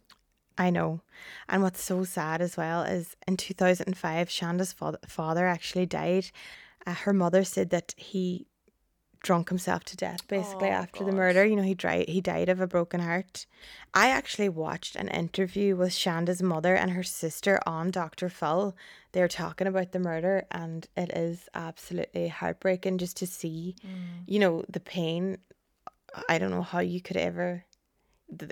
I 0.57 0.71
know. 0.71 1.01
And 1.47 1.61
what's 1.61 1.83
so 1.83 2.05
sad 2.05 2.41
as 2.41 2.57
well 2.57 2.81
is 2.81 3.15
in 3.27 3.37
2005, 3.37 4.31
Shanda's 4.31 4.73
fa- 4.73 4.97
father 5.07 5.45
actually 5.45 5.85
died. 5.85 6.31
Uh, 6.87 6.95
her 6.95 7.13
mother 7.13 7.43
said 7.43 7.69
that 7.69 7.93
he 7.97 8.46
drunk 9.21 9.49
himself 9.49 9.83
to 9.85 9.97
death 9.97 10.27
basically 10.27 10.69
Oh, 10.69 10.71
after 10.83 11.03
the 11.03 11.11
murder. 11.11 11.45
You 11.45 11.55
know, 11.55 11.63
he 11.63 11.73
died 11.73 12.09
he 12.09 12.21
died 12.21 12.49
of 12.49 12.59
a 12.61 12.67
broken 12.67 12.99
heart. 12.99 13.45
I 13.93 14.09
actually 14.09 14.49
watched 14.49 14.95
an 14.95 15.07
interview 15.09 15.75
with 15.75 15.93
Shanda's 15.93 16.41
mother 16.41 16.75
and 16.75 16.91
her 16.91 17.03
sister 17.03 17.59
on 17.65 17.91
Dr. 17.91 18.29
Phil. 18.29 18.75
They 19.11 19.21
were 19.21 19.27
talking 19.27 19.67
about 19.67 19.91
the 19.91 19.99
murder 19.99 20.45
and 20.51 20.87
it 20.95 21.11
is 21.15 21.49
absolutely 21.53 22.27
heartbreaking 22.27 22.97
just 22.99 23.17
to 23.17 23.27
see, 23.27 23.75
Mm. 23.85 24.23
you 24.27 24.39
know, 24.39 24.63
the 24.69 24.79
pain. 24.79 25.37
I 26.29 26.37
don't 26.37 26.51
know 26.51 26.61
how 26.63 26.79
you 26.79 27.01
could 27.01 27.17
ever 27.17 27.65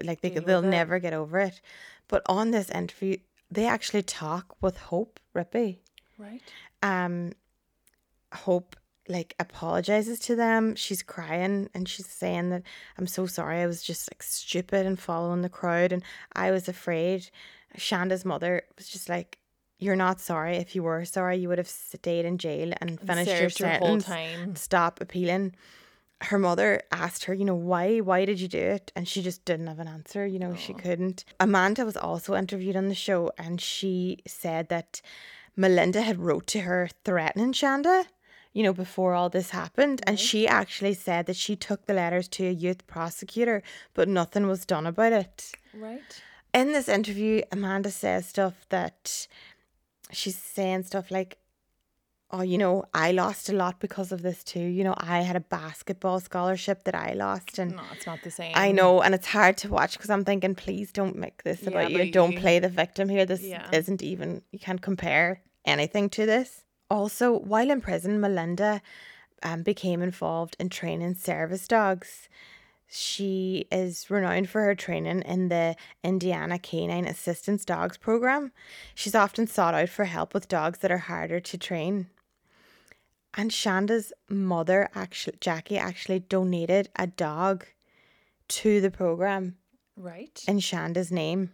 like 0.04 0.22
they, 0.22 0.30
they'll 0.30 0.64
it. 0.64 0.68
never 0.68 1.00
get 1.00 1.14
over 1.14 1.40
it. 1.40 1.62
But 2.08 2.22
on 2.28 2.52
this 2.52 2.70
interview, 2.70 3.18
they 3.52 3.66
actually 3.66 4.04
talk 4.04 4.56
with 4.62 4.78
Hope 4.78 5.20
Rippey. 5.36 5.80
Right. 6.18 6.42
Um, 6.82 7.34
Hope 8.34 8.76
like 9.08 9.36
apologizes 9.40 10.20
to 10.20 10.36
them. 10.36 10.76
She's 10.76 11.04
crying 11.04 11.70
and 11.74 11.88
she's 11.88 12.08
saying 12.08 12.50
that 12.50 12.64
I'm 12.98 13.08
so 13.08 13.26
sorry. 13.26 13.62
I 13.62 13.68
was 13.68 13.84
just 13.84 14.12
like 14.12 14.24
stupid 14.24 14.86
and 14.86 15.00
following 15.00 15.42
the 15.42 15.50
crowd, 15.50 15.92
and 15.92 16.04
I 16.34 16.52
was 16.52 16.68
afraid. 16.68 17.30
Shanda's 17.78 18.26
mother 18.26 18.64
was 18.78 18.88
just 18.88 19.10
like. 19.10 19.38
You're 19.78 19.98
not 19.98 20.22
sorry. 20.22 20.56
If 20.56 20.74
you 20.74 20.84
were 20.84 21.04
sorry, 21.04 21.36
you 21.36 21.50
would 21.50 21.58
have 21.58 21.68
stayed 21.68 22.24
in 22.24 22.38
jail 22.38 22.72
and 22.80 22.98
finished 22.98 23.30
your 23.30 23.50
served 23.50 23.60
your 23.60 23.70
whole 23.72 24.00
sentence. 24.00 24.06
time. 24.06 24.56
Stop 24.56 25.02
appealing 25.02 25.54
her 26.22 26.40
mother 26.40 26.82
asked 26.92 27.26
her, 27.26 27.34
you 27.34 27.46
know, 27.46 27.56
why 27.56 28.00
why 28.00 28.26
did 28.26 28.40
you 28.40 28.48
do 28.48 28.60
it? 28.60 28.92
And 28.96 29.08
she 29.08 29.22
just 29.22 29.46
didn't 29.46 29.68
have 29.68 29.80
an 29.80 29.88
answer, 29.88 30.26
you 30.26 30.40
know, 30.40 30.56
she 30.56 30.74
oh. 30.74 30.78
couldn't. 30.78 31.26
Amanda 31.40 31.86
was 31.86 31.98
also 31.98 32.36
interviewed 32.36 32.76
on 32.76 32.88
the 32.88 32.96
show 32.96 33.32
and 33.38 33.60
she 33.60 34.20
said 34.26 34.70
that 34.70 35.02
Melinda 35.56 36.02
had 36.02 36.20
wrote 36.20 36.48
to 36.48 36.62
her 36.62 36.90
threatening 37.04 37.54
Shanda, 37.54 38.06
you 38.56 38.64
know, 38.64 38.74
before 38.74 39.14
all 39.14 39.30
this 39.30 39.50
happened. 39.50 40.02
And 40.08 40.18
mm-hmm. 40.18 40.26
she 40.26 40.48
actually 40.48 40.94
said 40.94 41.26
that 41.26 41.36
she 41.36 41.58
took 41.58 41.86
the 41.86 41.94
letters 41.94 42.30
to 42.30 42.48
a 42.48 42.52
youth 42.52 42.88
prosecutor, 42.88 43.62
but 43.94 44.08
nothing 44.08 44.48
was 44.48 44.66
done 44.66 44.88
about 44.88 45.12
it. 45.12 45.52
Right. 45.74 46.22
In 46.54 46.72
this 46.72 46.88
interview, 46.88 47.42
Amanda 47.52 47.92
says 47.92 48.26
stuff 48.26 48.66
that 48.70 49.28
she's 50.10 50.38
saying 50.38 50.84
stuff 50.84 51.12
like, 51.12 51.38
oh, 52.32 52.44
you 52.44 52.58
know, 52.58 52.86
I 52.94 53.12
lost 53.12 53.50
a 53.50 53.54
lot 53.54 53.82
because 53.82 54.14
of 54.14 54.22
this 54.22 54.42
too. 54.42 54.62
You 54.62 54.86
know, 54.86 54.96
I 54.98 55.20
had 55.20 55.36
a 55.36 55.42
basketball 55.42 56.22
scholarship 56.22 56.86
that 56.86 56.96
I 56.96 57.12
lost, 57.12 57.60
and 57.60 57.76
No, 57.76 57.84
it's 57.92 58.08
not 58.08 58.24
the 58.24 58.32
same. 58.32 58.54
I 58.56 58.72
know, 58.72 59.02
and 59.02 59.14
it's 59.14 59.28
hard 59.28 59.58
to 59.58 59.70
watch 59.70 59.98
because 59.98 60.10
I'm 60.10 60.24
thinking, 60.24 60.56
please 60.56 60.94
don't 60.94 61.18
make 61.18 61.44
this 61.44 61.64
Yeah, 61.64 61.70
about 61.72 61.92
you. 61.92 62.10
Don't 62.10 62.32
you- 62.32 62.40
play 62.40 62.60
the 62.60 62.70
victim 62.70 63.10
here. 63.10 63.26
This 63.26 63.44
Yeah. 63.44 63.68
isn't 63.74 64.02
even. 64.02 64.44
You 64.52 64.60
can't 64.60 64.82
compare 64.82 65.42
anything 65.66 66.10
to 66.12 66.26
this. 66.26 66.65
Also, 66.90 67.38
while 67.40 67.72
in 67.72 67.82
prison, 67.82 68.20
Melinda 68.20 68.82
um, 69.44 69.64
became 69.64 70.02
involved 70.02 70.56
in 70.60 70.70
training 70.70 71.16
service 71.16 71.68
dogs. 71.68 72.30
She 72.88 73.66
is 73.72 74.10
renowned 74.10 74.50
for 74.50 74.62
her 74.62 74.76
training 74.76 75.24
in 75.24 75.50
the 75.50 75.76
Indiana 76.04 76.60
Canine 76.60 77.08
Assistance 77.08 77.66
Dogs 77.66 77.98
program. 77.98 78.52
She's 78.94 79.16
often 79.16 79.48
sought 79.48 79.74
out 79.74 79.90
for 79.90 80.06
help 80.06 80.34
with 80.34 80.48
dogs 80.48 80.80
that 80.80 80.92
are 80.92 81.00
harder 81.00 81.40
to 81.40 81.58
train. 81.58 82.08
And 83.34 83.52
Shanda's 83.52 84.14
mother, 84.30 84.88
actually, 84.94 85.38
Jackie, 85.42 85.78
actually 85.78 86.20
donated 86.20 86.90
a 86.96 87.08
dog 87.08 87.66
to 88.50 88.80
the 88.80 88.92
program 88.92 89.58
Right. 89.98 90.44
in 90.48 90.60
Shanda's 90.60 91.12
name. 91.12 91.52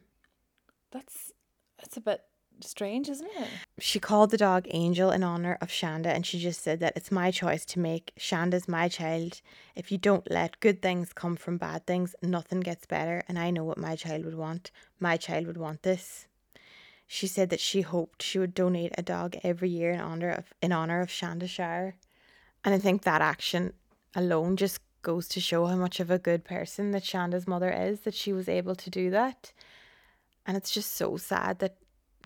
That's 0.91 1.32
that's 1.80 1.96
a 1.98 2.02
bit 2.02 2.22
strange, 2.63 3.10
isn't 3.10 3.30
it? 3.38 3.47
She 3.80 4.00
called 4.00 4.32
the 4.32 4.38
dog 4.38 4.67
Angel 4.69 5.12
in 5.12 5.24
honor 5.24 5.58
of 5.62 5.69
Shanda, 5.69 6.08
and 6.08 6.26
she 6.26 6.39
just 6.39 6.62
said 6.62 6.80
that 6.80 6.93
it's 6.95 7.12
my 7.12 7.32
choice 7.32 7.65
to 7.65 7.80
make. 7.80 8.12
Shanda's 8.19 8.67
my 8.67 8.88
child. 8.88 9.41
If 9.76 9.91
you 9.91 9.97
don't 9.97 10.30
let 10.30 10.60
good 10.60 10.82
things 10.82 11.13
come 11.13 11.36
from 11.36 11.58
bad 11.58 11.86
things, 11.86 12.15
nothing 12.21 12.60
gets 12.60 12.86
better. 12.86 13.24
And 13.28 13.38
I 13.39 13.52
know 13.52 13.63
what 13.63 13.78
my 13.78 13.95
child 13.95 14.26
would 14.26 14.36
want. 14.36 14.71
My 15.00 15.17
child 15.17 15.47
would 15.47 15.58
want 15.58 15.84
this. 15.84 16.28
She 17.08 17.28
said 17.28 17.50
that 17.50 17.60
she 17.60 17.82
hoped 17.82 18.24
she 18.24 18.39
would 18.39 18.54
donate 18.54 18.93
a 18.97 19.02
dog 19.02 19.36
every 19.43 19.69
year 19.69 19.91
in 19.91 20.00
honor 20.00 20.32
of 20.32 20.54
in 20.62 20.71
honor 20.71 21.02
of 21.02 21.10
Shanda 21.10 21.50
Sharer. 21.50 21.95
And 22.63 22.74
I 22.74 22.80
think 22.80 23.02
that 23.02 23.21
action 23.21 23.74
alone 24.15 24.56
just 24.56 24.80
goes 25.02 25.28
to 25.30 25.39
show 25.39 25.65
how 25.65 25.76
much 25.76 26.00
of 26.00 26.12
a 26.12 26.19
good 26.19 26.43
person 26.43 26.91
that 26.91 27.04
Shanda's 27.04 27.47
mother 27.47 27.71
is, 27.71 28.02
that 28.02 28.13
she 28.13 28.32
was 28.32 28.47
able 28.47 28.76
to 28.76 28.89
do 28.89 29.10
that. 29.10 29.52
And 30.45 30.56
it's 30.58 30.71
just 30.71 30.95
so 30.95 31.17
sad 31.17 31.60
that 31.60 31.76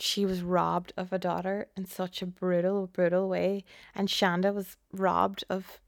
she 0.01 0.25
was 0.25 0.41
robbed 0.41 0.93
of 0.97 1.12
a 1.13 1.19
daughter 1.19 1.67
in 1.75 1.86
such 1.86 2.21
a 2.21 2.25
brutal, 2.25 2.88
brutal 2.88 3.27
way. 3.29 3.63
And 3.93 4.08
Shanda 4.08 4.53
was 4.53 4.77
robbed 4.91 5.43
of 5.49 5.79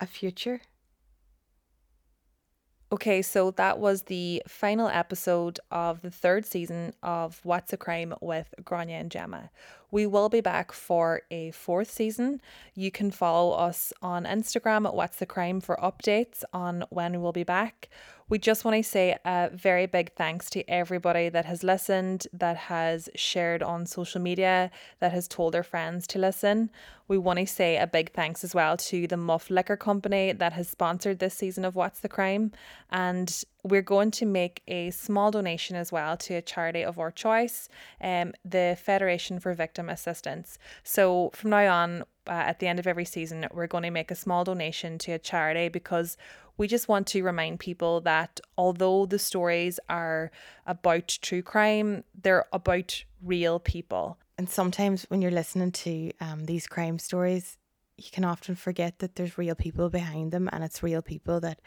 a 0.00 0.06
future. 0.06 0.60
Okay, 2.92 3.22
so 3.22 3.50
that 3.52 3.78
was 3.78 4.02
the 4.02 4.42
final 4.46 4.86
episode 4.88 5.58
of 5.70 6.02
the 6.02 6.10
third 6.10 6.44
season 6.44 6.92
of 7.02 7.40
What's 7.42 7.72
a 7.72 7.78
Crime 7.78 8.12
with 8.20 8.52
Grania 8.62 8.96
and 8.96 9.10
Gemma. 9.10 9.50
We 9.90 10.06
will 10.06 10.28
be 10.28 10.42
back 10.42 10.72
for 10.72 11.22
a 11.30 11.52
fourth 11.52 11.90
season. 11.90 12.42
You 12.74 12.90
can 12.90 13.10
follow 13.10 13.52
us 13.52 13.94
on 14.02 14.24
Instagram 14.24 14.86
at 14.86 14.94
What's 14.94 15.16
the 15.16 15.24
Crime 15.24 15.62
for 15.62 15.78
updates 15.82 16.44
on 16.52 16.84
when 16.90 17.12
we 17.12 17.18
will 17.18 17.32
be 17.32 17.44
back. 17.44 17.88
We 18.28 18.38
just 18.38 18.64
want 18.64 18.76
to 18.76 18.82
say 18.82 19.16
a 19.24 19.50
very 19.52 19.86
big 19.86 20.12
thanks 20.14 20.48
to 20.50 20.68
everybody 20.68 21.28
that 21.28 21.44
has 21.44 21.62
listened, 21.62 22.26
that 22.32 22.56
has 22.56 23.08
shared 23.14 23.62
on 23.62 23.86
social 23.86 24.20
media, 24.20 24.70
that 25.00 25.12
has 25.12 25.28
told 25.28 25.54
their 25.54 25.62
friends 25.62 26.06
to 26.08 26.18
listen. 26.18 26.70
We 27.08 27.18
want 27.18 27.38
to 27.38 27.46
say 27.46 27.76
a 27.76 27.86
big 27.86 28.12
thanks 28.12 28.44
as 28.44 28.54
well 28.54 28.76
to 28.76 29.06
the 29.06 29.16
Muff 29.16 29.50
Liquor 29.50 29.76
Company 29.76 30.32
that 30.32 30.52
has 30.52 30.68
sponsored 30.68 31.18
this 31.18 31.34
season 31.34 31.64
of 31.64 31.74
What's 31.74 32.00
the 32.00 32.08
Crime. 32.08 32.52
And 32.90 33.42
we're 33.64 33.82
going 33.82 34.10
to 34.12 34.26
make 34.26 34.62
a 34.66 34.90
small 34.90 35.30
donation 35.30 35.76
as 35.76 35.92
well 35.92 36.16
to 36.18 36.34
a 36.34 36.42
charity 36.42 36.82
of 36.82 36.98
our 36.98 37.10
choice, 37.10 37.68
um, 38.00 38.32
the 38.44 38.76
Federation 38.80 39.38
for 39.40 39.54
Victim 39.54 39.88
Assistance. 39.88 40.58
So 40.82 41.30
from 41.34 41.50
now 41.50 41.72
on, 41.74 42.02
uh, 42.26 42.30
at 42.30 42.60
the 42.60 42.68
end 42.68 42.78
of 42.78 42.86
every 42.86 43.04
season, 43.04 43.46
we're 43.52 43.66
going 43.66 43.84
to 43.84 43.90
make 43.90 44.10
a 44.10 44.16
small 44.16 44.44
donation 44.44 44.98
to 44.98 45.12
a 45.12 45.18
charity 45.18 45.68
because 45.68 46.16
we 46.56 46.68
just 46.68 46.88
want 46.88 47.06
to 47.08 47.22
remind 47.22 47.60
people 47.60 48.00
that 48.02 48.40
although 48.56 49.06
the 49.06 49.18
stories 49.18 49.80
are 49.88 50.30
about 50.66 51.18
true 51.22 51.42
crime, 51.42 52.04
they're 52.20 52.46
about 52.52 53.04
real 53.22 53.58
people. 53.58 54.18
And 54.38 54.48
sometimes 54.48 55.04
when 55.08 55.22
you're 55.22 55.30
listening 55.30 55.72
to 55.72 56.12
um, 56.20 56.44
these 56.46 56.66
crime 56.66 56.98
stories, 56.98 57.58
you 57.96 58.10
can 58.10 58.24
often 58.24 58.54
forget 58.54 58.98
that 59.00 59.16
there's 59.16 59.38
real 59.38 59.54
people 59.54 59.90
behind 59.90 60.32
them 60.32 60.48
and 60.52 60.64
it's 60.64 60.82
real 60.82 61.02
people 61.02 61.40
that 61.40 61.60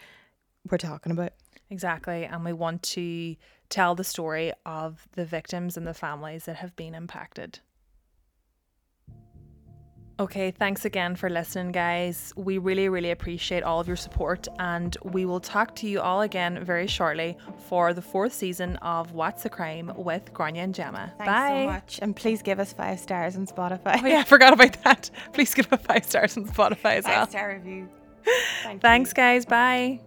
we're 0.70 0.78
talking 0.78 1.12
about. 1.12 1.34
Exactly. 1.70 2.26
And 2.26 2.44
we 2.44 2.54
want 2.54 2.84
to 2.84 3.36
tell 3.70 3.96
the 3.96 4.04
story 4.04 4.52
of 4.66 5.08
the 5.14 5.26
victims 5.26 5.78
and 5.78 5.86
the 5.86 5.94
families 5.94 6.46
that 6.46 6.58
have 6.58 6.76
been 6.76 6.96
impacted. 6.96 7.60
Okay, 10.18 10.52
thanks 10.52 10.86
again 10.86 11.16
for 11.18 11.30
listening, 11.30 11.74
guys. 11.74 12.32
We 12.38 12.58
really, 12.58 12.88
really 12.88 13.12
appreciate 13.12 13.64
all 13.64 13.82
of 13.82 13.88
your 13.88 13.98
support, 13.98 14.48
and 14.60 14.96
we 15.04 15.26
will 15.26 15.42
talk 15.42 15.76
to 15.78 15.90
you 15.90 16.00
all 16.00 16.22
again 16.22 16.64
very 16.64 16.88
shortly 16.88 17.38
for 17.68 17.94
the 17.94 18.02
fourth 18.02 18.32
season 18.34 18.78
of 18.78 19.12
What's 19.12 19.44
a 19.44 19.50
Crime 19.50 19.92
with 19.98 20.34
Grania 20.34 20.64
and 20.64 20.74
Gemma. 20.74 21.12
Thanks 21.18 21.30
Bye. 21.30 21.64
so 21.64 21.66
much. 21.66 22.00
And 22.02 22.16
please 22.16 22.42
give 22.42 22.62
us 22.62 22.72
five 22.72 23.00
stars 23.00 23.36
on 23.36 23.46
Spotify. 23.46 24.02
Oh, 24.02 24.08
yeah, 24.08 24.20
I 24.20 24.24
forgot 24.24 24.54
about 24.54 24.82
that. 24.84 25.10
Please 25.34 25.54
give 25.54 25.72
us 25.74 25.82
five 25.82 26.06
stars 26.06 26.38
on 26.38 26.46
Spotify 26.46 26.96
as 26.96 27.04
well. 27.04 27.26
Five 27.26 27.30
star 27.30 27.50
review. 27.54 27.90
Thank 28.64 28.76
you. 28.76 28.80
Thanks, 28.80 29.12
guys. 29.12 29.46
Bye. 29.46 30.00